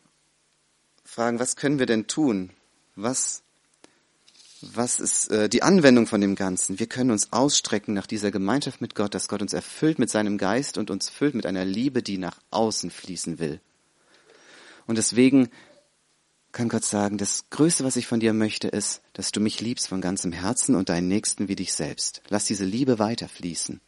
fragen, 1.12 1.40
was 1.40 1.58
können 1.58 1.78
wir 1.78 1.86
denn 1.86 2.08
tun? 2.08 2.52
Was, 2.96 3.44
was 4.62 5.02
ist 5.02 5.30
äh, 5.30 5.50
die 5.50 5.62
Anwendung 5.62 6.08
von 6.08 6.22
dem 6.22 6.36
Ganzen? 6.36 6.80
Wir 6.80 6.88
können 6.88 7.12
uns 7.12 7.34
ausstrecken 7.34 7.94
nach 7.94 8.08
dieser 8.08 8.32
Gemeinschaft 8.32 8.80
mit 8.80 8.96
Gott, 8.96 9.14
dass 9.14 9.28
Gott 9.28 9.42
uns 9.42 9.52
erfüllt 9.52 10.00
mit 10.00 10.10
seinem 10.10 10.38
Geist 10.38 10.78
und 10.78 10.90
uns 10.90 11.10
füllt 11.10 11.36
mit 11.36 11.46
einer 11.46 11.66
Liebe, 11.66 12.02
die 12.02 12.18
nach 12.18 12.40
außen 12.52 12.92
fließen 12.92 13.40
will. 13.40 13.60
Und 14.88 14.98
deswegen 14.98 15.50
kann 16.54 16.70
Gott 16.70 16.86
sagen, 16.86 17.18
das 17.18 17.50
Größte, 17.50 17.84
was 17.84 17.98
ich 17.98 18.08
von 18.08 18.22
dir 18.22 18.34
möchte, 18.34 18.70
ist, 18.70 19.02
dass 19.12 19.34
du 19.34 19.42
mich 19.42 19.60
liebst 19.60 19.90
von 19.90 20.00
ganzem 20.00 20.32
Herzen 20.32 20.76
und 20.76 20.88
deinen 20.88 21.10
Nächsten 21.10 21.50
wie 21.50 21.56
dich 21.56 21.74
selbst. 21.74 22.22
Lass 22.30 22.46
diese 22.46 22.66
Liebe 22.66 23.00
weiterfließen. 23.00 23.82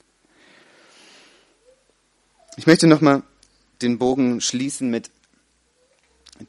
Ich 2.58 2.68
möchte 2.68 2.88
nochmal 2.88 3.24
den 3.82 3.98
Bogen 3.98 4.42
schließen 4.42 4.90
mit 4.90 5.10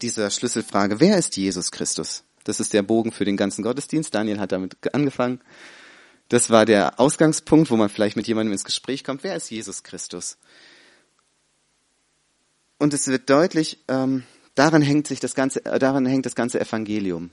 dieser 0.02 0.30
Schlüsselfrage. 0.30 1.00
Wer 1.00 1.18
ist 1.18 1.36
Jesus 1.36 1.70
Christus? 1.70 2.24
Das 2.44 2.60
ist 2.60 2.72
der 2.72 2.82
Bogen 2.82 3.12
für 3.12 3.24
den 3.24 3.36
ganzen 3.36 3.62
Gottesdienst. 3.62 4.14
Daniel 4.14 4.40
hat 4.40 4.52
damit 4.52 4.76
angefangen. 4.94 5.40
Das 6.28 6.50
war 6.50 6.66
der 6.66 7.00
Ausgangspunkt, 7.00 7.70
wo 7.70 7.76
man 7.76 7.88
vielleicht 7.88 8.16
mit 8.16 8.26
jemandem 8.26 8.52
ins 8.52 8.64
Gespräch 8.64 9.04
kommt. 9.04 9.24
Wer 9.24 9.36
ist 9.36 9.50
Jesus 9.50 9.82
Christus? 9.82 10.38
Und 12.78 12.92
es 12.92 13.06
wird 13.08 13.30
deutlich, 13.30 13.78
ähm, 13.88 14.24
Daran 14.54 14.82
hängt 14.82 15.06
sich 15.06 15.20
das 15.20 15.34
ganze, 15.34 15.64
äh, 15.64 15.78
daran 15.78 16.06
hängt 16.06 16.26
das 16.26 16.34
ganze 16.34 16.60
Evangelium. 16.60 17.30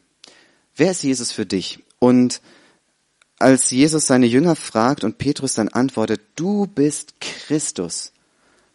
Wer 0.76 0.92
ist 0.92 1.04
Jesus 1.04 1.32
für 1.32 1.46
dich? 1.46 1.80
Und 2.00 2.42
als 3.38 3.70
Jesus 3.70 4.08
seine 4.08 4.26
Jünger 4.26 4.56
fragt 4.56 5.04
und 5.04 5.18
Petrus 5.18 5.54
dann 5.54 5.70
antwortet, 5.70 6.22
du 6.36 6.68
bist 6.68 7.20
Christus, 7.20 8.12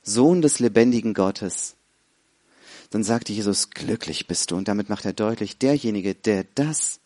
Sohn 0.03 0.43
des 0.43 0.59
lebendigen 0.59 1.15
Gottes, 1.15 1.76
dann 2.90 3.05
sagt 3.05 3.29
Jesus, 3.29 3.70
glücklich 3.70 4.27
bist 4.27 4.51
du. 4.51 4.57
Und 4.57 4.68
damit 4.68 4.88
macht 4.88 5.05
er 5.05 5.12
deutlich, 5.12 5.59
derjenige, 5.59 6.14
der 6.14 6.44
das 6.55 7.01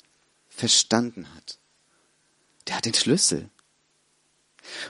verstanden 0.48 1.26
hat, 1.34 1.58
der 2.68 2.76
hat 2.76 2.84
den 2.84 2.94
Schlüssel. 2.94 3.48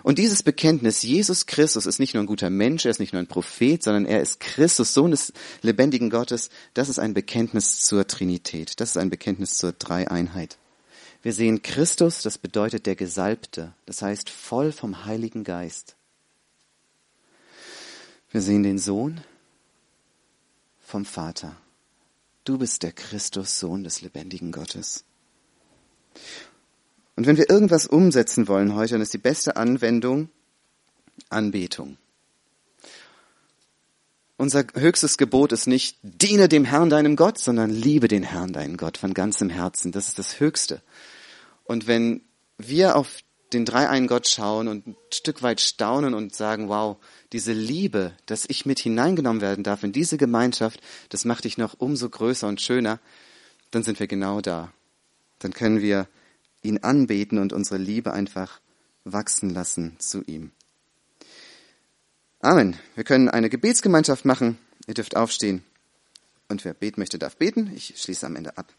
Und 0.03 0.19
dieses 0.19 0.43
Bekenntnis, 0.43 1.03
Jesus 1.03 1.47
Christus 1.47 1.87
ist 1.87 2.01
nicht 2.01 2.15
nur 2.15 2.23
ein 2.23 2.27
guter 2.27 2.51
Mensch, 2.51 2.85
er 2.85 2.91
ist 2.91 2.99
nicht 2.99 3.13
nur 3.13 3.23
ein 3.23 3.29
Prophet, 3.29 3.83
sondern 3.83 4.05
er 4.05 4.21
ist 4.21 4.41
Christus, 4.41 4.95
Sohn 4.95 5.13
des 5.13 5.33
lebendigen 5.63 6.11
Gottes, 6.11 6.51
das 6.75 6.89
ist 6.89 6.99
ein 6.99 7.15
Bekenntnis 7.15 7.81
zur 7.81 8.07
Trinität, 8.07 8.81
das 8.81 8.91
ist 8.91 8.97
ein 8.97 9.11
Bekenntnis 9.11 9.57
zur 9.57 9.73
Dreieinheit. 9.73 10.59
Wir 11.23 11.33
sehen 11.33 11.63
Christus, 11.63 12.23
das 12.23 12.39
bedeutet 12.39 12.87
der 12.87 12.97
Gesalbte, 12.97 13.75
das 13.87 14.03
heißt 14.03 14.31
voll 14.31 14.73
vom 14.73 15.05
Heiligen 15.05 15.45
Geist. 15.45 15.95
Wir 18.31 18.41
sehen 18.41 18.63
den 18.63 18.79
Sohn 18.79 19.21
vom 20.91 21.05
Vater. 21.05 21.57
Du 22.45 22.59
bist 22.59 22.83
der 22.83 22.93
Christus, 22.93 23.59
Sohn 23.59 23.85
des 23.85 24.03
lebendigen 24.03 24.53
Gottes. 24.53 25.05
Und 27.17 27.27
wenn 27.27 27.37
wir 27.37 27.49
irgendwas 27.49 27.87
umsetzen 27.87 28.49
wollen 28.49 28.75
heute, 28.75 28.95
dann 28.95 29.03
ist 29.03 29.15
die 29.15 29.19
beste 29.19 29.57
Anwendung 29.57 30.29
Anbetung. 31.29 31.97
Unser 34.37 34.65
höchstes 34.75 35.19
Gebot 35.19 35.53
ist 35.53 35.67
nicht, 35.67 35.99
diene 36.03 36.49
dem 36.49 36.65
Herrn 36.65 36.89
deinem 36.89 37.15
Gott, 37.15 37.39
sondern 37.39 37.71
liebe 37.71 38.09
den 38.09 38.23
Herrn 38.23 38.55
deinen 38.55 38.79
Gott 38.79 38.97
von 38.97 39.13
ganzem 39.13 39.51
Herzen. 39.51 39.93
Das 39.93 40.09
ist 40.09 40.19
das 40.19 40.41
Höchste. 40.41 40.81
Und 41.65 41.87
wenn 41.87 42.23
wir 42.57 42.97
auf 42.97 43.19
den 43.53 43.65
dreieinen 43.65 44.07
Gott 44.09 44.29
schauen 44.29 44.69
und 44.69 44.87
ein 44.87 44.97
Stück 45.13 45.43
weit 45.43 45.61
staunen 45.61 46.15
und 46.15 46.35
sagen, 46.35 46.69
wow, 46.69 46.97
diese 47.33 47.53
Liebe, 47.53 48.13
dass 48.27 48.45
ich 48.49 48.67
mit 48.67 48.79
hineingenommen 48.79 49.43
werden 49.43 49.65
darf 49.65 49.83
in 49.83 49.93
diese 49.93 50.19
Gemeinschaft, 50.19 50.81
das 51.09 51.25
macht 51.25 51.45
dich 51.45 51.59
noch 51.59 51.75
umso 51.79 52.09
größer 52.09 52.47
und 52.47 52.61
schöner, 52.61 53.01
dann 53.71 53.83
sind 53.83 54.01
wir 54.01 54.07
genau 54.07 54.41
da. 54.41 54.73
Dann 55.41 55.53
können 55.53 55.81
wir 55.81 56.07
ihn 56.63 56.79
anbeten 56.79 57.39
und 57.39 57.53
unsere 57.53 57.79
Liebe 57.79 58.13
einfach 58.13 58.61
wachsen 59.05 59.51
lassen 59.51 59.97
zu 59.99 60.23
ihm. 60.23 60.53
Amen. 62.41 62.77
Wir 62.95 63.05
können 63.05 63.29
eine 63.29 63.51
Gebetsgemeinschaft 63.51 64.25
machen. 64.25 64.59
Ihr 64.87 64.95
dürft 64.95 65.17
aufstehen. 65.17 65.63
Und 66.49 66.65
wer 66.65 66.75
beten 66.75 67.01
möchte, 67.01 67.19
darf 67.19 67.37
beten. 67.37 67.73
Ich 67.75 67.95
schließe 67.97 68.27
am 68.27 68.37
Ende 68.37 68.57
ab. 68.57 68.73